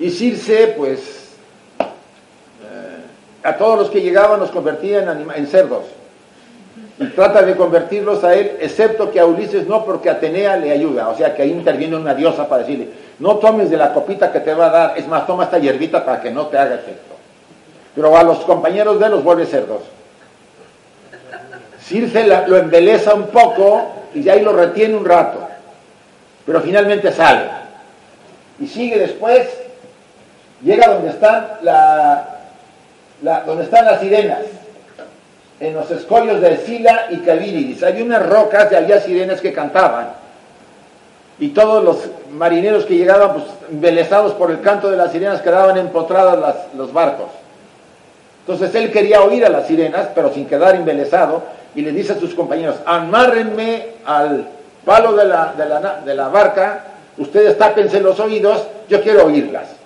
Y 0.00 0.10
Circe, 0.10 0.74
pues, 0.78 0.98
eh, 1.78 1.84
a 3.44 3.56
todos 3.58 3.78
los 3.78 3.90
que 3.90 4.00
llegaban 4.00 4.40
los 4.40 4.50
convertía 4.50 5.00
en, 5.36 5.46
cerdos 5.46 5.84
y 6.98 7.06
trata 7.08 7.42
de 7.42 7.54
convertirlos 7.54 8.24
a 8.24 8.34
él, 8.34 8.56
excepto 8.60 9.10
que 9.10 9.20
a 9.20 9.26
Ulises 9.26 9.66
no, 9.66 9.84
porque 9.84 10.08
Atenea 10.08 10.56
le 10.56 10.70
ayuda, 10.70 11.10
o 11.10 11.16
sea 11.16 11.34
que 11.34 11.42
ahí 11.42 11.50
interviene 11.50 11.96
una 11.96 12.14
diosa 12.14 12.48
para 12.48 12.62
decirle, 12.62 12.88
no 13.18 13.36
tomes 13.36 13.68
de 13.68 13.76
la 13.76 13.92
copita 13.92 14.32
que 14.32 14.40
te 14.40 14.54
va 14.54 14.66
a 14.66 14.70
dar, 14.70 14.98
es 14.98 15.06
más, 15.06 15.26
toma 15.26 15.44
esta 15.44 15.58
hierbita 15.58 16.02
para 16.02 16.22
que 16.22 16.30
no 16.30 16.46
te 16.46 16.56
haga 16.56 16.76
efecto. 16.76 17.14
Pero 17.94 18.16
a 18.16 18.22
los 18.22 18.38
compañeros 18.40 18.98
de 18.98 19.06
él 19.06 19.12
los 19.12 19.22
vuelve 19.24 19.44
cerdos. 19.44 19.82
Circe 21.82 22.26
lo 22.46 22.56
embeleza 22.56 23.14
un 23.14 23.26
poco 23.26 23.86
y 24.14 24.22
de 24.22 24.30
ahí 24.30 24.40
lo 24.40 24.54
retiene 24.54 24.96
un 24.96 25.04
rato, 25.04 25.46
pero 26.46 26.62
finalmente 26.62 27.12
sale. 27.12 27.50
Y 28.58 28.66
sigue 28.66 28.98
después, 28.98 29.48
llega 30.62 30.88
donde 30.88 31.10
están, 31.10 31.46
las 33.22 34.00
sirenas 34.00 34.40
en 35.60 35.74
los 35.74 35.90
escollos 35.90 36.40
de 36.40 36.56
Sila 36.58 37.06
y 37.10 37.18
Cabiridis. 37.18 37.82
Había 37.82 38.04
unas 38.04 38.26
rocas 38.26 38.72
y 38.72 38.74
había 38.74 39.00
sirenas 39.00 39.40
que 39.40 39.52
cantaban. 39.52 40.08
Y 41.38 41.48
todos 41.48 41.82
los 41.82 41.96
marineros 42.32 42.84
que 42.84 42.96
llegaban, 42.96 43.32
pues, 43.32 43.44
embelesados 43.70 44.32
por 44.32 44.50
el 44.50 44.60
canto 44.60 44.90
de 44.90 44.96
las 44.96 45.12
sirenas, 45.12 45.40
quedaban 45.40 45.76
empotradas 45.78 46.56
los 46.76 46.92
barcos. 46.92 47.28
Entonces 48.46 48.74
él 48.74 48.90
quería 48.90 49.22
oír 49.22 49.44
a 49.44 49.48
las 49.48 49.66
sirenas, 49.66 50.08
pero 50.14 50.32
sin 50.32 50.46
quedar 50.46 50.74
embelesado, 50.74 51.42
y 51.74 51.82
le 51.82 51.92
dice 51.92 52.14
a 52.14 52.18
sus 52.18 52.34
compañeros, 52.34 52.76
amárrenme 52.84 53.86
al 54.04 54.46
palo 54.84 55.14
de 55.14 55.24
la, 55.24 55.54
de 55.56 55.66
la, 55.66 56.00
de 56.04 56.14
la 56.14 56.28
barca, 56.28 56.84
ustedes 57.16 57.56
tápense 57.56 58.00
los 58.00 58.18
oídos, 58.18 58.66
yo 58.88 59.00
quiero 59.02 59.26
oírlas. 59.26 59.79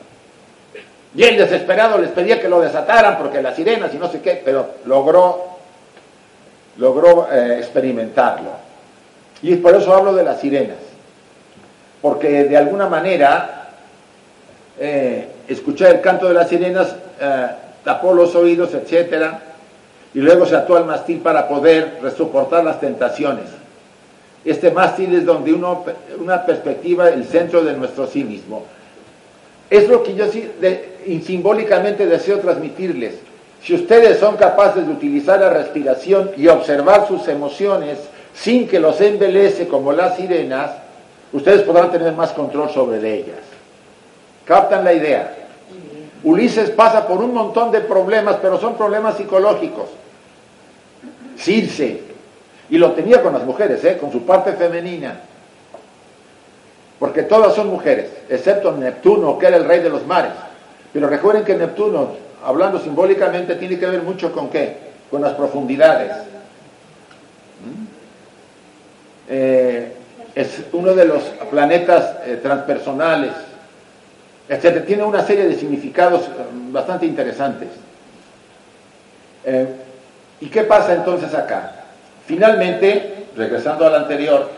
Y 1.15 1.23
él 1.23 1.37
desesperado 1.37 1.99
les 1.99 2.11
pedía 2.11 2.41
que 2.41 2.49
lo 2.49 2.61
desataran 2.61 3.19
porque 3.19 3.41
las 3.41 3.57
sirenas 3.57 3.95
y 3.95 3.99
no 3.99 4.09
sé 4.09 4.21
qué, 4.21 4.43
pero 4.45 4.71
logró 4.85 5.55
logró 6.79 7.29
eh, 7.31 7.59
experimentarlo. 7.59 8.51
Y 9.43 9.57
por 9.57 9.75
eso 9.75 9.95
hablo 9.95 10.15
de 10.15 10.25
las 10.25 10.41
sirenas, 10.41 10.79
porque 12.01 12.45
de 12.45 12.57
alguna 12.57 12.89
manera 12.89 13.69
eh, 14.79 15.29
escuchar 15.49 15.93
el 15.93 16.01
canto 16.01 16.29
de 16.29 16.35
las 16.35 16.49
sirenas 16.49 16.95
eh, 17.21 17.47
tapó 17.85 18.13
los 18.15 18.35
oídos, 18.35 18.73
etcétera, 18.75 19.41
y 20.15 20.21
luego 20.21 20.47
se 20.47 20.57
ató 20.57 20.77
al 20.77 20.87
mástil 20.87 21.19
para 21.19 21.49
poder 21.49 21.99
soportar 22.17 22.65
las 22.65 22.81
tentaciones. 22.81 23.47
Este 24.45 24.71
mástil 24.71 25.15
es 25.15 25.25
donde 25.25 25.53
uno, 25.53 25.85
una 26.19 26.45
perspectiva, 26.45 27.09
el 27.09 27.25
centro 27.25 27.63
de 27.65 27.73
nuestro 27.75 28.07
sí 28.07 28.25
mismo. 28.25 28.65
Es 29.71 29.89
lo 29.89 30.03
que 30.03 30.15
yo 30.15 30.27
sí, 30.31 30.51
simbólicamente 31.25 32.07
deseo 32.07 32.39
transmitirles 32.39 33.15
si 33.65 33.75
ustedes 33.75 34.19
son 34.19 34.37
capaces 34.37 34.87
de 34.87 34.93
utilizar 34.93 35.41
la 35.41 35.49
respiración 35.49 36.33
y 36.37 36.49
observar 36.49 37.09
sus 37.09 37.27
emociones 37.29 37.99
sin 38.35 38.69
que 38.69 38.79
los 38.79 39.01
embelece 39.01 39.67
como 39.67 39.91
las 39.93 40.17
sirenas, 40.17 40.71
ustedes 41.33 41.63
podrán 41.63 41.91
tener 41.91 42.13
más 42.13 42.33
control 42.33 42.69
sobre 42.71 43.15
ellas. 43.15 43.39
¿Captan 44.45 44.85
la 44.85 44.93
idea? 44.93 45.35
Ulises 46.25 46.69
pasa 46.71 47.07
por 47.07 47.23
un 47.23 47.33
montón 47.33 47.71
de 47.71 47.81
problemas, 47.81 48.37
pero 48.43 48.61
son 48.61 48.77
problemas 48.77 49.17
psicológicos. 49.17 49.89
Circe, 51.39 52.03
y 52.69 52.77
lo 52.77 52.93
tenía 52.93 53.23
con 53.23 53.33
las 53.33 53.45
mujeres, 53.45 53.83
¿eh? 53.85 53.97
con 53.99 54.13
su 54.13 54.27
parte 54.27 54.53
femenina, 54.53 55.21
porque 56.99 57.23
todas 57.23 57.55
son 57.55 57.69
mujeres, 57.69 58.11
excepto 58.29 58.73
Neptuno, 58.73 59.39
que 59.39 59.47
era 59.47 59.57
el 59.57 59.65
rey 59.65 59.81
de 59.81 59.91
los 59.91 60.07
mares. 60.07 60.33
Pero 60.93 61.09
recuerden 61.09 61.45
que 61.45 61.55
Neptuno 61.55 62.25
hablando 62.45 62.79
simbólicamente, 62.79 63.57
tiene 63.57 63.79
que 63.79 63.87
ver 63.87 64.03
mucho 64.03 64.33
con 64.33 64.51
qué? 64.51 64.77
Con 65.11 65.23
las 65.23 65.33
profundidades. 65.33 66.13
¿Mm? 67.61 67.85
Eh, 69.29 69.93
es 70.35 70.65
uno 70.73 70.95
de 70.95 71.05
los 71.07 71.23
planetas 71.51 72.17
eh, 72.27 72.39
transpersonales, 72.43 73.33
etc. 74.49 74.85
Tiene 74.85 75.05
una 75.05 75.25
serie 75.25 75.47
de 75.47 75.55
significados 75.55 76.23
eh, 76.23 76.31
bastante 76.71 77.07
interesantes. 77.07 77.69
¿Y 80.41 80.47
qué 80.47 80.63
pasa 80.63 80.95
entonces 80.95 81.35
acá? 81.35 81.85
Finalmente, 82.27 83.27
regresando 83.37 83.87
al 83.87 83.95
anterior, 83.95 84.49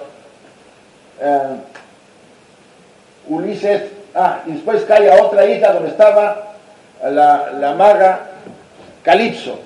Ulises, 3.29 3.83
ah, 4.15 4.41
y 4.47 4.53
después 4.53 4.85
cae 4.85 5.11
a 5.11 5.23
otra 5.23 5.47
isla 5.47 5.73
donde 5.73 5.91
estaba 5.91 6.55
la, 7.03 7.51
la 7.53 7.75
maga 7.75 8.21
Calipso. 9.03 9.61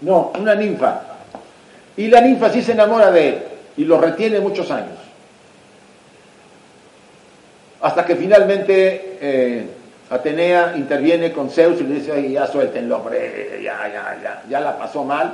No, 0.00 0.32
una 0.38 0.54
ninfa. 0.54 1.00
Y 1.96 2.08
la 2.08 2.20
ninfa 2.20 2.50
sí 2.50 2.62
se 2.62 2.72
enamora 2.72 3.10
de 3.10 3.28
él 3.28 3.42
y 3.76 3.84
lo 3.84 3.98
retiene 3.98 4.40
muchos 4.40 4.70
años. 4.70 4.98
Hasta 7.80 8.04
que 8.04 8.16
finalmente 8.16 9.18
eh, 9.20 9.66
Atenea 10.10 10.74
interviene 10.76 11.32
con 11.32 11.50
Zeus 11.50 11.80
y 11.80 11.84
le 11.84 11.94
dice, 11.96 12.30
ya 12.30 12.46
suéltenlo, 12.46 12.98
hombre, 12.98 13.60
ya, 13.62 13.88
ya, 13.88 14.18
ya, 14.22 14.42
ya 14.48 14.60
la 14.60 14.78
pasó 14.78 15.04
mal. 15.04 15.32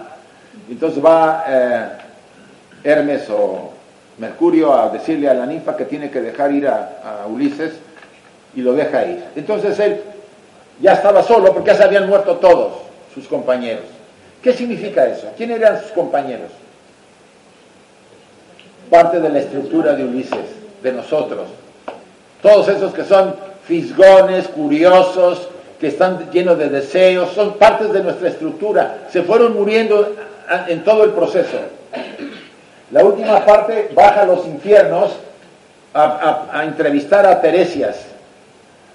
Entonces 0.69 1.05
va 1.05 1.45
eh, 1.49 1.89
Hermes 2.85 3.29
o 3.31 3.73
Mercurio 4.19 4.75
a 4.75 4.91
decirle 4.91 5.29
a 5.29 5.35
la 5.35 5.47
ninfa 5.47 5.77
que 5.77 5.87
tiene 5.87 6.11
que 6.11 6.21
dejar 6.21 6.53
ir 6.53 6.69
a, 6.69 7.27
Ulises 7.29 7.73
y 8.55 8.61
lo 8.61 8.75
deja 8.75 9.05
ir. 9.07 9.25
Entonces 9.37 9.79
él 9.79 10.03
ya 10.81 10.95
estaba 10.95 11.23
solo 11.23 11.53
porque 11.53 11.71
ya 11.71 11.77
se 11.77 11.85
habían 11.85 12.09
muerto 12.09 12.37
todos 12.37 12.75
sus 13.15 13.27
compañeros. 13.27 13.85
¿Qué 14.43 14.53
significa 14.53 15.07
eso? 15.07 15.29
¿Quién 15.37 15.53
eran 15.53 15.81
sus 15.81 15.93
compañeros? 15.93 16.51
Parte 18.91 19.21
de 19.21 19.29
la 19.29 19.39
estructura 19.39 19.95
de 19.95 20.05
Ulises, 20.05 20.47
de 20.83 20.93
nosotros. 20.93 21.49
Todos 22.43 22.69
esos 22.69 22.93
que 22.93 23.05
son 23.05 23.35
fisgones, 23.65 24.49
curiosos, 24.49 25.49
que 25.81 25.89
están 25.89 26.31
llenos 26.31 26.59
de 26.59 26.69
deseos, 26.69 27.31
son 27.33 27.55
partes 27.55 27.93
de 27.93 28.03
nuestra 28.03 28.29
estructura. 28.29 29.07
Se 29.11 29.23
fueron 29.23 29.55
muriendo 29.55 30.15
en 30.69 30.85
todo 30.85 31.05
el 31.05 31.11
proceso. 31.13 31.59
La 32.93 33.03
última 33.03 33.45
parte 33.45 33.91
baja 33.95 34.23
a 34.23 34.27
los 34.27 34.47
infiernos 34.47 35.13
a, 35.95 36.63
entrevistar 36.65 37.27
a 37.27 37.41
Teresias, 37.41 37.97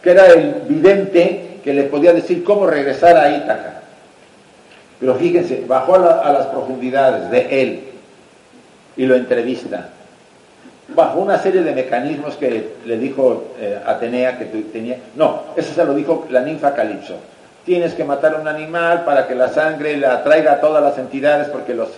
que 0.01 0.11
era 0.11 0.27
el 0.27 0.61
vidente 0.67 1.59
que 1.63 1.73
le 1.73 1.83
podía 1.83 2.13
decir 2.13 2.43
cómo 2.43 2.67
regresar 2.67 3.17
a 3.17 3.35
Ítaca. 3.35 3.81
Pero 4.99 5.15
fíjense, 5.15 5.63
bajó 5.67 5.95
a, 5.95 6.31
las 6.31 6.45
profundidades 6.47 7.31
de 7.31 7.61
él 7.61 7.83
y 8.95 9.05
lo 9.05 9.15
entrevista. 9.15 9.89
Bajo 10.89 11.19
una 11.19 11.39
serie 11.39 11.63
de 11.63 11.73
mecanismos 11.73 12.35
que 12.35 12.75
le 12.85 12.97
dijo 12.97 13.55
eh, 13.59 13.79
Atenea 13.85 14.37
que 14.37 14.45
tenía. 14.45 14.97
No, 15.15 15.41
eso 15.55 15.73
se 15.73 15.83
lo 15.83 15.93
dijo 15.93 16.27
la 16.29 16.41
ninfa 16.41 16.73
Calipso. 16.73 17.15
Tienes 17.65 17.93
que 17.95 18.05
matar 18.05 18.35
a 18.35 18.37
un 18.37 18.47
animal 18.47 19.03
para 19.03 19.27
que 19.27 19.35
la 19.35 19.49
sangre 19.49 19.97
la 19.97 20.13
atraiga 20.13 20.53
a 20.53 20.61
todas 20.61 20.81
las 20.81 20.97
entidades, 20.97 21.49
porque 21.49 21.73
los, 21.73 21.89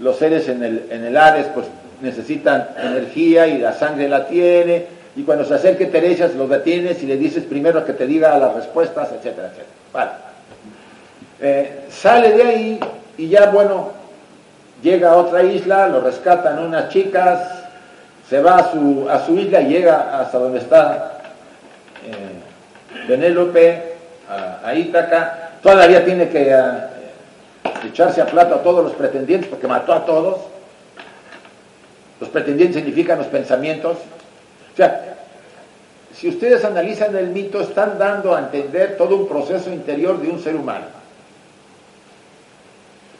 los 0.00 0.16
seres 0.16 0.48
en 0.48 0.62
el, 0.62 0.86
en 0.90 1.04
el 1.04 1.16
Hades 1.16 1.46
pues, 1.54 1.66
necesitan 2.00 2.68
energía 2.82 3.46
y 3.46 3.58
la 3.58 3.72
sangre 3.72 4.08
la 4.08 4.26
tiene 4.26 4.86
y 5.16 5.22
cuando 5.22 5.44
se 5.44 5.54
acerque 5.54 5.86
Teresa 5.86 6.28
lo 6.36 6.46
detienes 6.46 7.02
y 7.02 7.06
le 7.06 7.16
dices 7.16 7.44
primero 7.44 7.84
que 7.84 7.92
te 7.92 8.06
diga 8.06 8.38
las 8.38 8.54
respuestas, 8.54 9.08
etcétera, 9.12 9.48
etcétera. 9.48 9.68
Vale. 9.92 10.10
Eh, 11.40 11.84
sale 11.90 12.32
de 12.32 12.42
ahí 12.42 12.80
y 13.18 13.28
ya, 13.28 13.46
bueno, 13.46 13.92
llega 14.82 15.10
a 15.10 15.16
otra 15.16 15.42
isla, 15.42 15.88
lo 15.88 16.00
rescatan 16.00 16.58
unas 16.58 16.88
chicas, 16.90 17.64
se 18.28 18.40
va 18.40 18.56
a 18.56 18.72
su, 18.72 19.06
a 19.10 19.24
su 19.24 19.36
isla 19.36 19.60
y 19.60 19.68
llega 19.68 20.20
hasta 20.20 20.38
donde 20.38 20.58
está 20.58 21.18
eh, 22.06 23.06
Penélope, 23.06 23.94
a, 24.64 24.74
Ítaca, 24.74 25.50
todavía 25.62 26.04
tiene 26.04 26.28
que 26.28 26.50
eh, 26.50 26.62
echarse 27.86 28.20
a 28.20 28.26
plato 28.26 28.54
a 28.54 28.62
todos 28.62 28.84
los 28.84 28.92
pretendientes 28.92 29.48
porque 29.48 29.66
mató 29.66 29.92
a 29.92 30.04
todos. 30.04 30.38
Los 32.20 32.28
pretendientes 32.28 32.76
significan 32.76 33.18
los 33.18 33.28
pensamientos. 33.28 33.96
O 34.72 34.76
sea, 34.76 35.16
si 36.14 36.28
ustedes 36.28 36.64
analizan 36.64 37.16
el 37.16 37.28
mito, 37.28 37.60
están 37.60 37.98
dando 37.98 38.34
a 38.34 38.40
entender 38.40 38.96
todo 38.96 39.16
un 39.16 39.28
proceso 39.28 39.70
interior 39.70 40.20
de 40.20 40.28
un 40.28 40.38
ser 40.38 40.56
humano. 40.56 40.86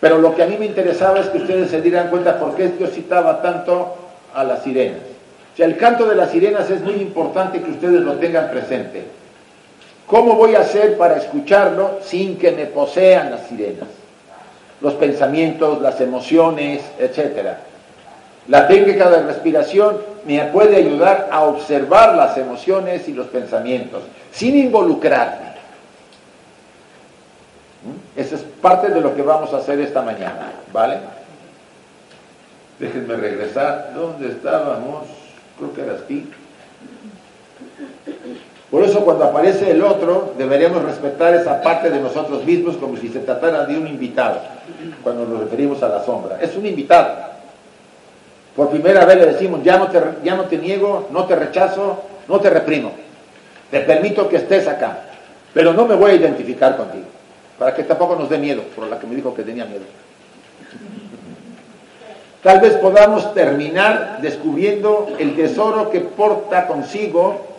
Pero 0.01 0.19
lo 0.19 0.35
que 0.35 0.43
a 0.43 0.47
mí 0.47 0.57
me 0.59 0.67
interesaba 0.67 1.21
es 1.21 1.27
que 1.29 1.39
ustedes 1.39 1.71
se 1.71 1.83
dieran 1.83 2.09
cuenta 2.09 2.39
por 2.39 2.55
qué 2.57 2.69
Dios 2.69 2.91
citaba 2.91 3.43
tanto 3.43 3.95
a 4.35 4.45
las 4.45 4.63
sirenas. 4.63 5.01
O 5.53 5.57
sea, 5.57 5.67
el 5.67 5.77
canto 5.77 6.07
de 6.07 6.15
las 6.15 6.31
sirenas 6.31 6.71
es 6.71 6.81
muy 6.81 6.95
importante 6.95 7.61
que 7.61 7.71
ustedes 7.71 8.01
lo 8.01 8.15
tengan 8.15 8.51
presente. 8.51 9.05
¿Cómo 10.07 10.35
voy 10.35 10.55
a 10.55 10.61
hacer 10.61 10.97
para 10.97 11.17
escucharlo 11.17 12.01
sin 12.03 12.37
que 12.37 12.51
me 12.53 12.67
posean 12.67 13.31
las 13.31 13.47
sirenas? 13.47 14.00
Los 14.81 14.95
pensamientos, 14.95 15.81
las 15.81 16.01
emociones, 16.01 16.83
etcétera. 16.99 17.61
La 18.49 18.67
técnica 18.67 19.11
de 19.11 19.23
respiración 19.23 19.99
me 20.25 20.41
puede 20.47 20.77
ayudar 20.77 21.29
a 21.31 21.45
observar 21.45 22.15
las 22.15 22.37
emociones 22.37 23.07
y 23.09 23.13
los 23.13 23.27
pensamientos 23.29 24.03
sin 24.33 24.57
involucrarme. 24.57 25.51
¿Mm? 27.85 28.19
Esa 28.21 28.37
es 28.37 28.43
parte 28.43 28.89
de 28.89 29.01
lo 29.01 29.15
que 29.15 29.23
vamos 29.23 29.53
a 29.53 29.59
hacer 29.59 29.81
esta 29.81 30.03
mañana, 30.03 30.53
¿vale? 30.73 30.99
Déjenme 32.79 33.15
regresar. 33.17 33.93
¿Dónde 33.95 34.29
estábamos? 34.29 35.07
Creo 35.59 35.75
que 35.75 35.83
era 35.83 35.93
aquí. 35.93 36.29
Por 38.71 38.85
eso 38.85 39.01
cuando 39.01 39.25
aparece 39.25 39.71
el 39.73 39.83
otro, 39.83 40.35
deberemos 40.39 40.85
respetar 40.85 41.35
esa 41.35 41.61
parte 41.61 41.91
de 41.91 41.99
nosotros 41.99 42.45
mismos 42.45 42.77
como 42.77 42.97
si 42.97 43.09
se 43.09 43.19
tratara 43.19 43.67
de 43.67 43.77
un 43.77 43.89
invitado, 43.89 44.41
cuando 45.03 45.27
nos 45.27 45.41
referimos 45.41 45.83
a 45.83 45.89
la 45.89 46.05
sombra. 46.05 46.39
Es 46.41 46.57
un 46.57 46.65
invitado. 46.65 47.31
Por 48.55 48.71
primera 48.71 49.05
vez 49.05 49.17
le 49.17 49.27
decimos, 49.27 49.65
ya 49.65 49.77
no 49.77 49.89
te, 49.89 50.01
ya 50.23 50.37
no 50.37 50.45
te 50.45 50.57
niego, 50.57 51.09
no 51.11 51.25
te 51.25 51.35
rechazo, 51.35 52.01
no 52.29 52.39
te 52.39 52.49
reprimo. 52.49 52.93
Te 53.73 53.81
permito 53.81 54.29
que 54.29 54.37
estés 54.37 54.69
acá, 54.69 55.01
pero 55.53 55.73
no 55.73 55.87
me 55.87 55.97
voy 55.97 56.13
a 56.13 56.15
identificar 56.15 56.77
contigo, 56.77 57.07
para 57.59 57.75
que 57.75 57.83
tampoco 57.83 58.15
nos 58.15 58.29
dé 58.29 58.39
miedo, 58.39 58.63
por 58.77 58.87
la 58.87 59.01
que 59.01 59.07
me 59.07 59.17
dijo 59.17 59.35
que 59.35 59.43
tenía 59.43 59.65
miedo. 59.65 59.85
Tal 62.43 62.61
vez 62.61 62.75
podamos 62.75 63.35
terminar 63.35 64.19
descubriendo 64.23 65.09
el 65.19 65.35
tesoro 65.35 65.91
que 65.91 66.01
porta 66.01 66.67
consigo 66.67 67.50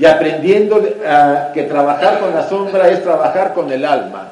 y 0.00 0.06
aprendiendo 0.06 0.82
que 1.52 1.62
trabajar 1.64 2.20
con 2.20 2.34
la 2.34 2.48
sombra 2.48 2.88
es 2.88 3.02
trabajar 3.02 3.52
con 3.52 3.70
el 3.70 3.84
alma. 3.84 4.28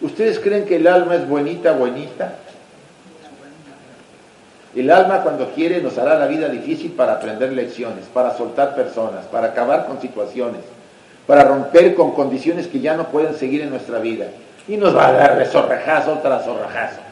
¿Ustedes 0.00 0.40
creen 0.40 0.64
que 0.64 0.76
el 0.76 0.88
alma 0.88 1.14
es 1.14 1.28
bonita, 1.28 1.72
bonita? 1.72 2.32
El 4.74 4.90
alma 4.90 5.22
cuando 5.22 5.52
quiere 5.52 5.80
nos 5.80 5.96
hará 5.96 6.18
la 6.18 6.26
vida 6.26 6.48
difícil 6.48 6.90
para 6.90 7.12
aprender 7.14 7.52
lecciones, 7.52 8.06
para 8.12 8.36
soltar 8.36 8.74
personas, 8.74 9.26
para 9.26 9.48
acabar 9.48 9.86
con 9.86 10.00
situaciones, 10.00 10.62
para 11.28 11.44
romper 11.44 11.94
con 11.94 12.12
condiciones 12.12 12.66
que 12.66 12.80
ya 12.80 12.96
no 12.96 13.04
pueden 13.04 13.36
seguir 13.36 13.62
en 13.62 13.70
nuestra 13.70 14.00
vida. 14.00 14.26
Y 14.66 14.76
nos 14.76 14.94
va 14.96 15.06
a 15.06 15.12
dar 15.12 15.36
resorrajazo 15.36 16.18
tras 16.18 16.44
zorrajazo 16.44 17.08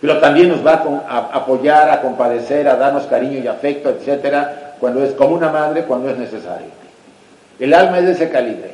pero 0.00 0.18
también 0.18 0.48
nos 0.48 0.66
va 0.66 0.82
a, 1.08 1.18
apoyar, 1.36 1.90
a 1.90 2.00
compadecer, 2.00 2.66
a 2.68 2.76
darnos 2.76 3.04
cariño 3.04 3.38
y 3.38 3.46
afecto, 3.46 3.90
etcétera, 3.90 4.69
cuando 4.80 5.04
es 5.04 5.12
como 5.12 5.34
una 5.34 5.50
madre, 5.50 5.84
cuando 5.84 6.10
es 6.10 6.16
necesario. 6.16 6.68
El 7.58 7.74
alma 7.74 7.98
es 7.98 8.06
de 8.06 8.12
ese 8.12 8.30
calibre, 8.30 8.70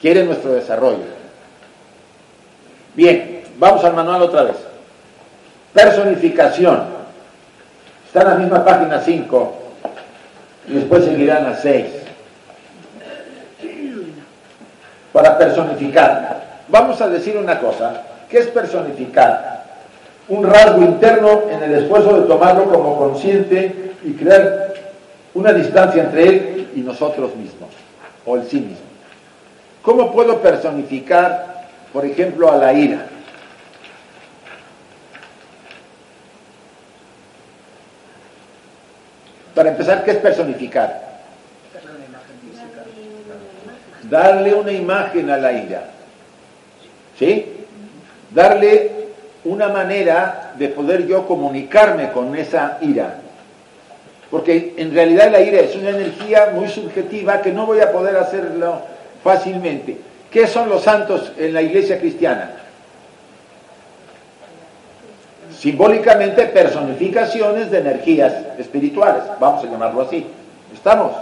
quiere 0.00 0.24
nuestro 0.24 0.52
desarrollo. 0.52 1.04
Bien, 2.94 3.42
vamos 3.58 3.84
al 3.84 3.94
manual 3.94 4.22
otra 4.22 4.42
vez. 4.42 4.56
Personificación. 5.72 6.82
Está 8.06 8.22
en 8.22 8.28
la 8.28 8.34
misma 8.34 8.64
página 8.64 9.00
5 9.00 9.54
y 10.68 10.74
después 10.74 11.04
seguirán 11.04 11.46
a 11.46 11.56
6. 11.56 11.86
Para 15.12 15.38
personificar. 15.38 16.44
Vamos 16.68 17.00
a 17.00 17.08
decir 17.08 17.36
una 17.36 17.58
cosa. 17.60 18.02
¿Qué 18.28 18.38
es 18.38 18.46
personificar? 18.48 19.54
un 20.28 20.44
rasgo 20.44 20.82
interno 20.82 21.42
en 21.50 21.62
el 21.62 21.82
esfuerzo 21.82 22.20
de 22.20 22.26
tomarlo 22.26 22.64
como 22.64 22.96
consciente 22.96 23.92
y 24.02 24.12
crear 24.12 24.73
una 25.34 25.52
distancia 25.52 26.02
entre 26.04 26.28
él 26.28 26.70
y 26.74 26.80
nosotros 26.80 27.34
mismos, 27.36 27.70
o 28.24 28.36
el 28.36 28.46
sí 28.46 28.60
mismo. 28.60 28.86
¿Cómo 29.82 30.12
puedo 30.12 30.40
personificar, 30.40 31.68
por 31.92 32.06
ejemplo, 32.06 32.50
a 32.50 32.56
la 32.56 32.72
ira? 32.72 33.06
Para 39.54 39.70
empezar, 39.70 40.04
¿qué 40.04 40.12
es 40.12 40.16
personificar? 40.16 41.04
Darle 44.04 44.54
una 44.54 44.72
imagen 44.72 45.30
a 45.30 45.36
la 45.36 45.52
ira. 45.52 45.90
¿Sí? 47.18 47.66
Darle 48.30 49.08
una 49.44 49.68
manera 49.68 50.52
de 50.58 50.68
poder 50.68 51.06
yo 51.06 51.26
comunicarme 51.26 52.10
con 52.10 52.34
esa 52.36 52.78
ira. 52.80 53.20
Porque 54.34 54.74
en 54.78 54.92
realidad 54.92 55.30
la 55.30 55.40
ira 55.40 55.60
es 55.60 55.76
una 55.76 55.90
energía 55.90 56.50
muy 56.52 56.66
subjetiva 56.66 57.40
que 57.40 57.52
no 57.52 57.66
voy 57.66 57.78
a 57.78 57.92
poder 57.92 58.16
hacerlo 58.16 58.80
fácilmente. 59.22 59.96
¿Qué 60.28 60.48
son 60.48 60.68
los 60.68 60.82
santos 60.82 61.30
en 61.38 61.54
la 61.54 61.62
iglesia 61.62 62.00
cristiana? 62.00 62.50
Simbólicamente 65.56 66.46
personificaciones 66.46 67.70
de 67.70 67.78
energías 67.78 68.34
espirituales, 68.58 69.22
vamos 69.38 69.64
a 69.64 69.68
llamarlo 69.68 70.02
así. 70.02 70.26
¿Estamos? 70.74 71.12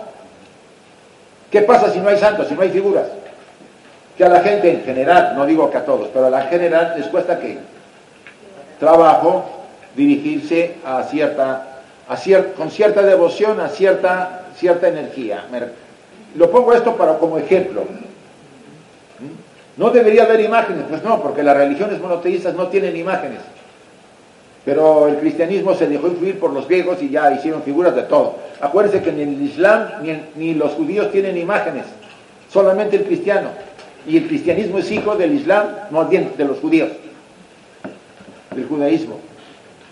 ¿Qué 1.51 1.61
pasa 1.61 1.91
si 1.91 2.01
no 2.01 2.09
hay 2.09 2.17
santos, 2.17 2.49
si 2.49 2.55
no 2.55 2.63
hay 2.63 2.71
figuras? 2.71 3.09
Que 4.17 4.25
a 4.25 4.31
la 4.31 4.41
gente 4.41 4.71
en 4.73 4.85
general, 4.85 5.35
no 5.37 5.45
digo 5.45 5.71
que 5.71 5.77
a 5.77 5.85
todos, 5.85 6.09
pero 6.15 6.29
a 6.29 6.31
la 6.31 6.45
general 6.45 6.95
les 6.97 7.09
cuesta 7.09 7.39
que 7.39 7.59
trabajo 8.81 9.45
dirigirse 9.95 10.77
a 10.83 11.03
cierta, 11.03 11.72
con 12.57 12.71
cierta 12.71 13.03
devoción 13.03 13.61
a 13.61 13.69
cierta, 13.69 14.47
cierta 14.57 14.89
energía. 14.89 15.45
Lo 16.35 16.51
pongo 16.51 16.73
esto 16.73 16.97
para, 16.97 17.19
como 17.19 17.39
ejemplo. 17.39 17.83
¿Mm? 17.83 19.81
No 19.81 19.91
debería 19.91 20.25
haber 20.25 20.41
imágenes, 20.41 20.85
pues 20.89 21.03
no, 21.03 21.23
porque 21.23 21.43
las 21.43 21.57
religiones 21.57 22.01
monoteístas 22.01 22.55
no 22.55 22.69
tienen 22.69 22.97
imágenes. 22.97 23.41
Pero 24.65 25.09
el 25.09 25.17
cristianismo 25.17 25.75
se 25.75 25.89
dejó 25.89 26.07
influir 26.07 26.39
por 26.39 26.53
los 26.53 26.69
griegos 26.69 27.03
y 27.03 27.11
ya 27.11 27.33
hicieron 27.33 27.63
figuras 27.63 27.97
de 27.97 28.03
todo. 28.03 28.37
Acuérdense 28.61 29.03
que 29.03 29.13
ni 29.13 29.23
el 29.23 29.43
Islam 29.43 29.89
ni, 30.37 30.55
los 30.55 30.73
judíos 30.73 31.11
tienen 31.11 31.37
imágenes, 31.37 31.85
solamente 32.49 32.97
el 32.97 33.05
cristiano. 33.05 33.49
Y 34.07 34.19
el 34.19 34.27
cristianismo 34.27 34.79
es 34.79 34.91
hijo 34.91 35.17
del 35.17 35.33
Islam, 35.33 35.67
no 35.91 36.05
de 36.05 36.45
los 36.45 36.59
judíos 36.59 36.91
del 38.55 38.67
judaísmo. 38.67 39.19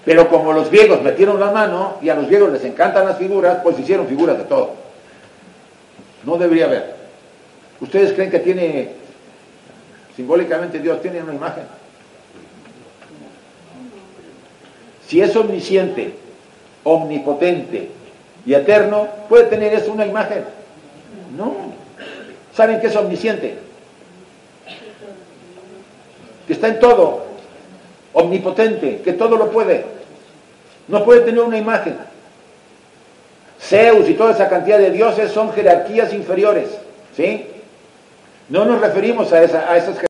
Pero 0.04 0.28
como 0.28 0.52
los 0.52 0.70
griegos 0.70 1.02
metieron 1.02 1.38
la 1.38 1.50
mano 1.50 1.98
y 2.00 2.08
a 2.08 2.14
los 2.14 2.26
griegos 2.26 2.52
les 2.52 2.64
encantan 2.64 3.04
las 3.04 3.18
figuras, 3.18 3.58
pues 3.62 3.78
hicieron 3.78 4.06
figuras 4.06 4.38
de 4.38 4.44
todo. 4.44 4.72
No 6.24 6.36
debería 6.36 6.66
haber. 6.66 6.94
¿Ustedes 7.80 8.12
creen 8.12 8.30
que 8.30 8.40
tiene, 8.40 8.90
simbólicamente 10.16 10.78
Dios 10.78 11.00
tiene 11.02 11.22
una 11.22 11.34
imagen? 11.34 11.64
Si 15.06 15.20
es 15.20 15.34
omnisciente, 15.34 16.14
omnipotente 16.84 17.90
y 18.46 18.54
eterno, 18.54 19.08
¿puede 19.28 19.44
tener 19.44 19.74
eso 19.74 19.92
una 19.92 20.06
imagen? 20.06 20.44
No. 21.36 21.54
¿Saben 22.54 22.80
qué 22.80 22.86
es 22.86 22.96
omnisciente? 22.96 23.58
Que 26.46 26.52
está 26.52 26.68
en 26.68 26.80
todo, 26.80 27.26
omnipotente, 28.12 29.00
que 29.02 29.12
todo 29.12 29.36
lo 29.36 29.50
puede. 29.50 29.84
No 30.88 31.04
puede 31.04 31.20
tener 31.20 31.40
una 31.40 31.58
imagen. 31.58 31.96
Zeus 33.60 34.08
y 34.08 34.14
toda 34.14 34.32
esa 34.32 34.48
cantidad 34.48 34.78
de 34.78 34.90
dioses 34.90 35.30
son 35.30 35.52
jerarquías 35.52 36.12
inferiores, 36.12 36.68
¿sí? 37.14 37.46
No 38.48 38.64
nos 38.64 38.80
referimos 38.80 39.32
a, 39.32 39.42
esa, 39.42 39.70
a 39.70 39.76
esas 39.76 39.98
jerarquías. 39.98 40.08